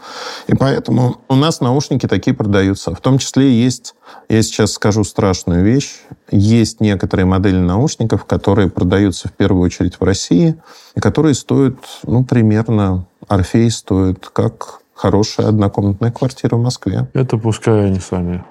И 0.47 0.55
поэтому 0.55 1.17
у 1.29 1.35
нас 1.35 1.61
наушники 1.61 2.07
такие 2.07 2.37
продаются. 2.37 2.95
В 2.95 3.01
том 3.01 3.19
числе 3.19 3.51
есть, 3.61 3.97
я 4.29 4.43
сейчас 4.43 4.75
скажу 4.75 5.03
страшную 5.03 5.65
вещь, 5.65 5.97
есть 6.31 6.81
некоторые 6.81 7.27
модели 7.27 7.59
наушников, 7.59 8.27
которые 8.27 8.71
продаются 8.71 9.27
в 9.27 9.33
первую 9.33 9.65
очередь 9.65 9.99
в 9.99 10.05
России, 10.05 10.55
и 10.95 11.01
которые 11.01 11.35
стоят, 11.35 11.75
ну, 12.05 12.25
примерно, 12.25 13.07
Орфей 13.27 13.73
стоит 13.73 14.29
как 14.33 14.83
хорошая 14.99 15.49
однокомнатная 15.49 16.11
квартира 16.11 16.57
в 16.57 16.63
Москве. 16.63 17.07
Это 17.15 17.39
пускай 17.39 17.87
они 17.87 18.01
сами 18.01 18.43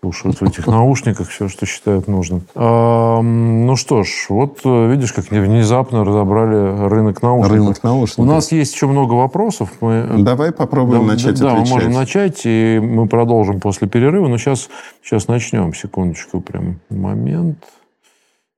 слушают 0.00 0.40
в 0.40 0.44
этих 0.44 0.66
наушниках 0.68 1.28
все, 1.28 1.48
что 1.48 1.66
считают 1.66 2.06
нужным. 2.06 2.42
Ам, 2.54 3.66
Ну 3.66 3.74
что 3.76 4.04
ж, 4.04 4.26
вот 4.28 4.60
э, 4.64 4.90
видишь, 4.92 5.12
как 5.12 5.30
внезапно 5.30 6.04
разобрали 6.04 6.86
рынок 6.88 7.22
наушников. 7.22 7.52
Рынок 7.56 7.82
наушников. 7.82 8.24
У 8.24 8.28
нас 8.28 8.52
есть 8.52 8.74
еще 8.74 8.86
много 8.86 9.14
вопросов. 9.14 9.70
Мы 9.80 10.06
Давай 10.18 10.52
попробуем 10.52 11.06
Да, 11.06 11.12
начать 11.14 11.40
да, 11.40 11.52
отвечать. 11.52 11.68
мы 11.68 11.74
можем 11.74 11.92
начать, 11.92 12.42
и 12.44 12.78
мы 12.80 13.08
продолжим 13.08 13.58
после 13.58 13.88
перерыва. 13.88 14.28
Но 14.28 14.38
сейчас, 14.38 14.68
сейчас 15.02 15.26
начнем. 15.26 15.74
Секундочку, 15.74 16.40
прям 16.40 16.78
момент. 16.88 17.58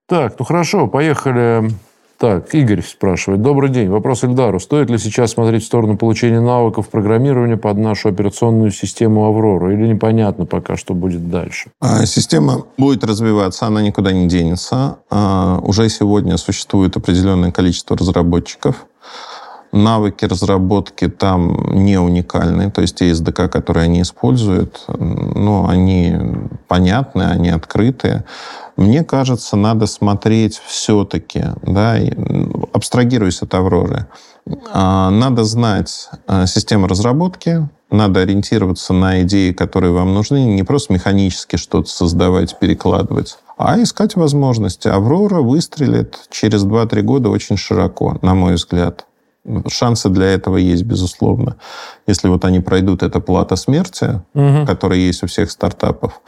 Так, 0.07 0.39
ну 0.39 0.45
хорошо, 0.45 0.87
поехали. 0.87 1.71
Так, 2.19 2.53
Игорь 2.53 2.83
спрашивает. 2.83 3.43
Добрый 3.43 3.71
день. 3.71 3.89
Вопрос 3.91 4.25
Эльдару. 4.25 4.59
Стоит 4.59 4.91
ли 4.91 4.99
сейчас 4.99 5.31
смотреть 5.31 5.63
в 5.63 5.67
сторону 5.67 5.97
получения 5.97 6.41
навыков 6.41 6.89
программирования 6.89 7.57
под 7.57 7.79
нашу 7.79 8.09
операционную 8.09 8.73
систему 8.73 9.27
«Аврора»? 9.27 9.73
Или 9.73 9.87
непонятно 9.87 10.45
пока, 10.45 10.77
что 10.77 10.95
будет 10.95 11.31
дальше? 11.31 11.71
А, 11.81 12.05
система 12.07 12.65
будет 12.77 13.05
развиваться, 13.05 13.67
она 13.67 13.83
никуда 13.83 14.11
не 14.11 14.27
денется. 14.27 14.99
А, 15.11 15.61
уже 15.63 15.89
сегодня 15.89 16.37
существует 16.39 16.97
определенное 16.97 17.53
количество 17.53 17.97
разработчиков. 17.97 18.87
Навыки 19.71 20.25
разработки 20.25 21.09
там 21.09 21.85
не 21.85 22.01
уникальны, 22.01 22.71
то 22.71 22.81
есть 22.81 22.97
те 22.97 23.13
SDK, 23.13 23.49
которые 23.49 23.85
они 23.85 24.01
используют, 24.01 24.83
ну, 24.89 25.69
они 25.69 26.17
понятны, 26.67 27.23
они 27.23 27.51
открытые. 27.51 28.25
Мне 28.79 29.03
кажется, 29.03 29.57
надо 29.57 29.87
смотреть 29.87 30.63
все-таки, 30.65 31.47
да, 31.63 31.97
абстрагируясь 32.73 33.43
от 33.43 33.53
Авроры, 33.55 34.07
а, 34.73 35.11
надо 35.11 35.43
знать 35.43 36.09
а, 36.29 36.47
систему 36.47 36.87
разработки, 36.87 37.69
надо 37.91 38.21
ориентироваться 38.21 38.93
на 38.93 39.23
идеи, 39.23 39.51
которые 39.51 39.93
вам 39.93 40.15
нужны, 40.15 40.45
не 40.45 40.63
просто 40.63 40.93
механически 40.93 41.57
что-то 41.57 41.89
создавать, 41.89 42.57
перекладывать, 42.61 43.39
а 43.57 43.83
искать 43.83 44.15
возможности. 44.15 44.87
Аврора 44.87 45.41
выстрелит 45.41 46.17
через 46.31 46.65
2-3 46.65 47.03
года 47.03 47.31
очень 47.31 47.57
широко, 47.57 48.17
на 48.23 48.37
мой 48.37 48.55
взгляд. 48.55 49.07
Шансы 49.67 50.09
для 50.09 50.27
этого 50.27 50.57
есть, 50.57 50.85
безусловно. 50.85 51.57
Если 52.07 52.29
вот 52.29 52.45
они 52.45 52.61
пройдут, 52.61 53.03
это 53.03 53.19
плата 53.19 53.57
смерти, 53.57 54.23
угу. 54.35 54.67
которая 54.67 55.01
есть 55.01 55.25
у 55.25 55.27
всех 55.27 55.51
стартапов. 55.51 56.21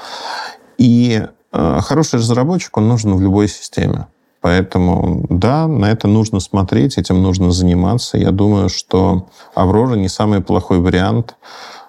И 0.79 1.23
хороший 1.53 2.19
разработчик, 2.19 2.77
он 2.77 2.89
нужен 2.89 3.15
в 3.15 3.21
любой 3.21 3.49
системе. 3.49 4.07
Поэтому, 4.41 5.27
да, 5.29 5.67
на 5.67 5.91
это 5.91 6.09
нужно 6.09 6.41
смотреть, 6.41 6.97
этим 6.97 7.23
нужно 7.23 7.51
заниматься. 7.51 8.17
Я 8.17 8.31
думаю, 8.31 8.71
что 8.71 9.27
«Аврора» 9.55 9.97
не 9.97 10.09
самый 10.09 10.41
плохой 10.41 10.79
вариант. 10.79 11.37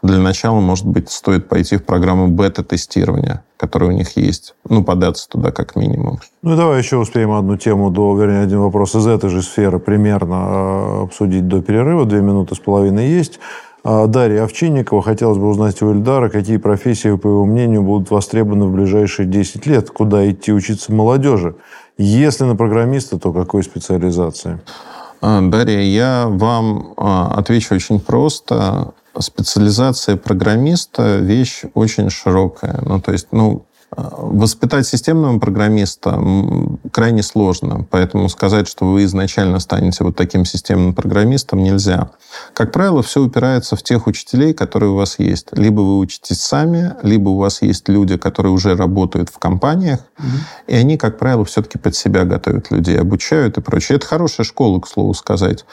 Для 0.01 0.17
начала, 0.17 0.59
может 0.59 0.85
быть, 0.85 1.09
стоит 1.11 1.47
пойти 1.47 1.77
в 1.77 1.85
программу 1.85 2.27
бета-тестирования, 2.27 3.43
которая 3.55 3.91
у 3.91 3.93
них 3.93 4.17
есть. 4.17 4.55
Ну, 4.67 4.83
податься 4.83 5.29
туда 5.29 5.51
как 5.51 5.75
минимум. 5.75 6.19
Ну, 6.41 6.57
давай 6.57 6.79
еще 6.79 6.97
успеем 6.97 7.31
одну 7.31 7.55
тему, 7.55 7.91
до, 7.91 8.17
вернее, 8.17 8.41
один 8.41 8.59
вопрос 8.59 8.95
из 8.95 9.05
этой 9.05 9.29
же 9.29 9.43
сферы 9.43 9.79
примерно 9.79 10.33
э, 10.33 11.03
обсудить 11.03 11.47
до 11.47 11.61
перерыва. 11.61 12.05
Две 12.05 12.21
минуты 12.21 12.55
с 12.55 12.59
половиной 12.59 13.09
есть. 13.09 13.39
А 13.83 14.05
Дарья 14.07 14.43
Овчинникова. 14.43 15.01
Хотелось 15.01 15.37
бы 15.37 15.49
узнать 15.49 15.81
у 15.81 15.91
Эльдара, 15.91 16.29
какие 16.29 16.57
профессии, 16.57 17.15
по 17.15 17.27
его 17.27 17.45
мнению, 17.45 17.81
будут 17.81 18.11
востребованы 18.11 18.65
в 18.65 18.73
ближайшие 18.73 19.27
10 19.27 19.65
лет, 19.65 19.89
куда 19.89 20.29
идти 20.29 20.53
учиться 20.53 20.93
молодежи. 20.93 21.55
Если 21.97 22.43
на 22.43 22.55
программиста, 22.55 23.17
то 23.17 23.33
какой 23.33 23.63
специализации? 23.63 24.59
А, 25.21 25.41
Дарья, 25.41 25.81
я 25.81 26.27
вам 26.29 26.93
а, 26.97 27.33
отвечу 27.35 27.75
очень 27.75 27.99
просто. 27.99 28.93
Специализация 29.17 30.15
программиста– 30.15 31.17
вещь 31.17 31.63
очень 31.73 32.09
широкая. 32.09 32.81
Ну, 32.85 33.01
то 33.01 33.11
есть, 33.11 33.27
ну, 33.31 33.65
Воспитать 33.93 34.87
системного 34.87 35.37
программиста 35.37 36.17
крайне 36.93 37.23
сложно, 37.23 37.85
поэтому 37.89 38.29
сказать, 38.29 38.69
что 38.69 38.85
вы 38.85 39.03
изначально 39.03 39.59
станете 39.59 40.05
вот 40.05 40.15
таким 40.15 40.45
системным 40.45 40.93
программистом, 40.93 41.61
нельзя. 41.61 42.09
Как 42.53 42.71
правило, 42.71 43.03
все 43.03 43.21
упирается 43.21 43.75
в 43.75 43.83
тех 43.83 44.07
учителей, 44.07 44.53
которые 44.53 44.91
у 44.91 44.95
вас 44.95 45.19
есть. 45.19 45.49
Либо 45.51 45.81
вы 45.81 45.99
учитесь 45.99 46.39
сами, 46.39 46.95
либо 47.03 47.29
у 47.29 47.37
вас 47.37 47.61
есть 47.63 47.89
люди, 47.89 48.15
которые 48.15 48.53
уже 48.53 48.77
работают 48.77 49.27
в 49.27 49.37
компаниях, 49.39 49.99
угу. 50.17 50.27
и 50.67 50.75
они, 50.75 50.97
как 50.97 51.17
правило, 51.17 51.43
все-таки 51.43 51.77
под 51.77 51.93
себя 51.93 52.23
готовят 52.23 52.71
людей, 52.71 52.97
обучают 52.97 53.57
и 53.57 53.61
прочее. 53.61 53.97
Это 53.97 54.07
хорошая 54.07 54.45
школа, 54.45 54.79
к 54.79 54.87
слову 54.87 55.13
сказать. 55.13 55.65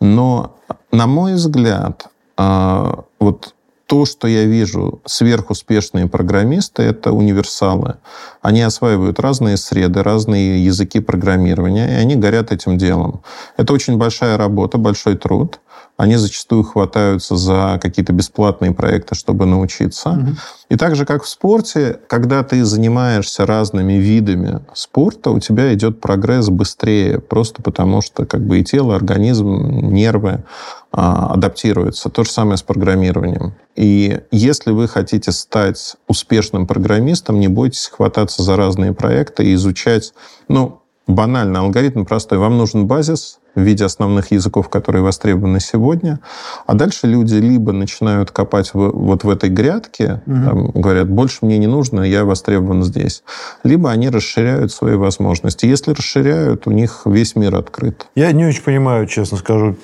Но, 0.00 0.56
на 0.90 1.06
мой 1.06 1.34
взгляд, 1.34 2.06
а, 2.38 3.04
вот 3.20 3.54
то, 3.88 4.04
что 4.04 4.28
я 4.28 4.44
вижу, 4.44 5.00
сверхуспешные 5.06 6.06
программисты— 6.08 6.82
это 6.84 7.10
универсалы. 7.10 7.96
Они 8.42 8.60
осваивают 8.60 9.18
разные 9.18 9.56
среды, 9.56 10.02
разные 10.02 10.62
языки 10.62 11.00
программирования, 11.00 11.88
и 11.88 11.94
они 11.94 12.14
горят 12.14 12.52
этим 12.52 12.76
делом. 12.76 13.22
Это 13.56 13.72
очень 13.72 13.96
большая 13.96 14.36
работа, 14.36 14.76
большой 14.76 15.16
труд. 15.16 15.58
Они 15.98 16.14
зачастую 16.14 16.62
хватаются 16.62 17.36
за 17.36 17.80
какие-то 17.82 18.12
бесплатные 18.12 18.72
проекты, 18.72 19.16
чтобы 19.16 19.46
научиться. 19.46 20.10
Угу. 20.10 20.28
И 20.68 20.76
так 20.76 20.94
же, 20.94 21.04
как 21.04 21.24
в 21.24 21.28
спорте, 21.28 21.98
когда 22.06 22.44
ты 22.44 22.64
занимаешься 22.64 23.44
разными 23.44 23.94
видами 23.94 24.60
спорта, 24.74 25.30
у 25.30 25.40
тебя 25.40 25.74
идет 25.74 26.00
прогресс 26.00 26.50
быстрее, 26.50 27.18
просто 27.18 27.62
потому 27.62 28.00
что 28.00 28.26
как 28.26 28.46
бы 28.46 28.60
и 28.60 28.64
тело, 28.64 28.94
организм, 28.94 29.90
нервы 29.90 30.44
а, 30.92 31.32
адаптируются. 31.32 32.10
То 32.10 32.22
же 32.22 32.30
самое 32.30 32.58
с 32.58 32.62
программированием. 32.62 33.54
И 33.74 34.20
если 34.30 34.70
вы 34.70 34.86
хотите 34.86 35.32
стать 35.32 35.96
успешным 36.06 36.68
программистом, 36.68 37.40
не 37.40 37.48
бойтесь 37.48 37.90
хвататься 37.92 38.44
за 38.44 38.54
разные 38.54 38.92
проекты 38.92 39.46
и 39.46 39.54
изучать, 39.54 40.14
ну, 40.46 40.80
банально, 41.08 41.60
алгоритм 41.60 42.04
простой. 42.04 42.38
Вам 42.38 42.56
нужен 42.56 42.86
базис, 42.86 43.40
в 43.58 43.62
виде 43.62 43.84
основных 43.84 44.30
языков, 44.30 44.68
которые 44.68 45.02
востребованы 45.02 45.60
сегодня. 45.60 46.20
А 46.66 46.74
дальше 46.74 47.06
люди 47.06 47.34
либо 47.34 47.72
начинают 47.72 48.30
копать 48.30 48.72
в, 48.72 48.90
вот 48.90 49.24
в 49.24 49.30
этой 49.30 49.50
грядке, 49.50 50.22
угу. 50.26 50.44
там, 50.44 50.70
говорят, 50.70 51.08
больше 51.10 51.38
мне 51.42 51.58
не 51.58 51.66
нужно, 51.66 52.02
я 52.02 52.24
востребован 52.24 52.84
здесь. 52.84 53.22
Либо 53.64 53.90
они 53.90 54.08
расширяют 54.08 54.72
свои 54.72 54.94
возможности. 54.94 55.66
Если 55.66 55.92
расширяют, 55.92 56.66
у 56.66 56.70
них 56.70 57.02
весь 57.04 57.34
мир 57.36 57.56
открыт. 57.56 58.06
Я 58.14 58.32
не 58.32 58.46
очень 58.46 58.62
понимаю, 58.62 59.06
честно 59.06 59.36
скажу, 59.38 59.76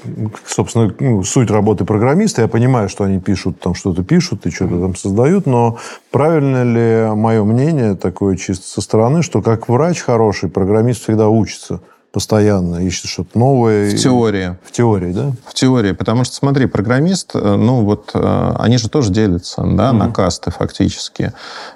собственно, 0.46 0.94
ну, 1.00 1.22
суть 1.24 1.50
работы 1.50 1.84
программиста. 1.84 2.42
Я 2.42 2.48
понимаю, 2.48 2.88
что 2.88 3.04
они 3.04 3.20
пишут, 3.20 3.60
там 3.60 3.74
что-то 3.74 4.04
пишут 4.04 4.46
и 4.46 4.50
что-то 4.50 4.80
там 4.80 4.94
создают, 4.94 5.46
но 5.46 5.78
правильно 6.10 6.62
ли 6.62 7.14
мое 7.14 7.42
мнение 7.44 7.96
такое 7.96 8.36
чисто 8.36 8.66
со 8.66 8.80
стороны, 8.80 9.22
что 9.22 9.42
как 9.42 9.68
врач 9.68 10.00
хороший, 10.00 10.48
программист 10.48 11.02
всегда 11.02 11.28
учится? 11.28 11.80
Постоянно 12.14 12.76
ищет 12.76 13.10
что-то 13.10 13.36
новое. 13.36 13.90
В 13.90 13.98
теории. 13.98 14.56
В 14.62 14.70
теории, 14.70 15.12
да? 15.12 15.32
В 15.46 15.52
теории, 15.52 15.90
потому 15.90 16.22
что, 16.22 16.36
смотри, 16.36 16.66
программист, 16.66 17.32
э, 17.34 17.56
ну 17.56 17.82
вот, 17.82 18.12
э, 18.14 18.54
они 18.60 18.78
же 18.78 18.88
тоже 18.88 19.10
делятся, 19.10 19.62
да, 19.62 19.90
mm 19.90 19.94
на 19.94 20.12
касты 20.12 20.52
фактически. 20.52 21.32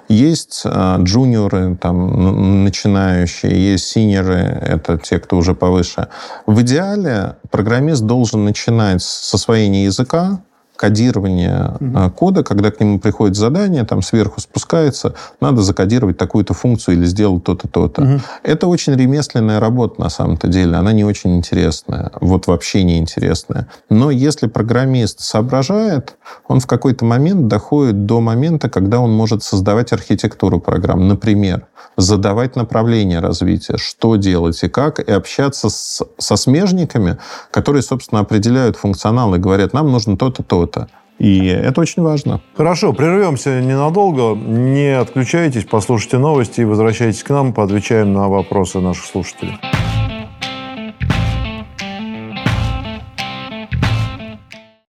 Есть 0.07 0.61
э, 0.63 0.95
джуниоры, 0.99 1.75
там, 1.75 2.63
начинающие, 2.63 3.71
есть 3.71 3.87
синеры, 3.87 4.37
это 4.61 4.97
те, 4.97 5.19
кто 5.19 5.35
уже 5.35 5.55
повыше. 5.55 6.07
В 6.45 6.61
идеале 6.61 7.35
программист 7.51 8.03
должен 8.03 8.45
начинать 8.45 9.01
с 9.03 9.33
освоения 9.33 9.83
языка, 9.83 10.39
кодирование 10.79 11.73
угу. 11.81 12.11
кода, 12.11 12.41
когда 12.41 12.71
к 12.71 12.79
нему 12.79 12.99
приходит 12.99 13.35
задание, 13.35 13.83
там 13.83 14.01
сверху 14.01 14.39
спускается, 14.39 15.13
надо 15.41 15.61
закодировать 15.61 16.17
такую-то 16.17 16.53
функцию 16.53 16.95
или 16.95 17.05
сделать 17.05 17.43
то-то, 17.43 17.67
то-то. 17.67 18.01
Угу. 18.01 18.21
Это 18.43 18.67
очень 18.67 18.95
ремесленная 18.95 19.59
работа 19.59 19.99
на 19.99 20.09
самом-то 20.09 20.47
деле. 20.47 20.77
Она 20.77 20.93
не 20.93 21.03
очень 21.03 21.35
интересная. 21.35 22.11
Вот 22.21 22.47
вообще 22.47 22.83
не 22.83 22.97
интересная. 22.97 23.67
Но 23.89 24.09
если 24.09 24.47
программист 24.47 25.19
соображает, 25.19 26.15
он 26.47 26.61
в 26.61 26.67
какой-то 26.67 27.03
момент 27.03 27.47
доходит 27.47 28.05
до 28.05 28.21
момента, 28.21 28.69
когда 28.69 29.01
он 29.01 29.11
может 29.11 29.43
создавать 29.43 29.91
архитектуру 29.91 30.61
программ. 30.61 31.09
Например, 31.09 31.67
задавать 31.97 32.55
направление 32.55 33.19
развития, 33.19 33.77
что 33.77 34.15
делать 34.15 34.63
и 34.63 34.69
как, 34.69 34.99
и 34.99 35.11
общаться 35.11 35.69
с, 35.69 36.01
со 36.17 36.35
смежниками, 36.35 37.17
которые, 37.51 37.81
собственно, 37.81 38.21
определяют 38.21 38.77
функционал 38.77 39.35
и 39.35 39.39
говорят, 39.39 39.73
нам 39.73 39.91
нужно 39.91 40.17
то-то, 40.17 40.43
то-то. 40.43 40.68
И 41.19 41.47
это 41.47 41.81
очень 41.81 42.01
важно. 42.01 42.41
Хорошо, 42.55 42.93
прервемся 42.93 43.61
ненадолго. 43.61 44.35
Не 44.39 44.97
отключайтесь, 44.97 45.65
послушайте 45.65 46.17
новости 46.17 46.61
и 46.61 46.65
возвращайтесь 46.65 47.23
к 47.23 47.29
нам, 47.29 47.53
поотвечаем 47.53 48.13
на 48.13 48.29
вопросы 48.29 48.79
наших 48.79 49.05
слушателей. 49.05 49.59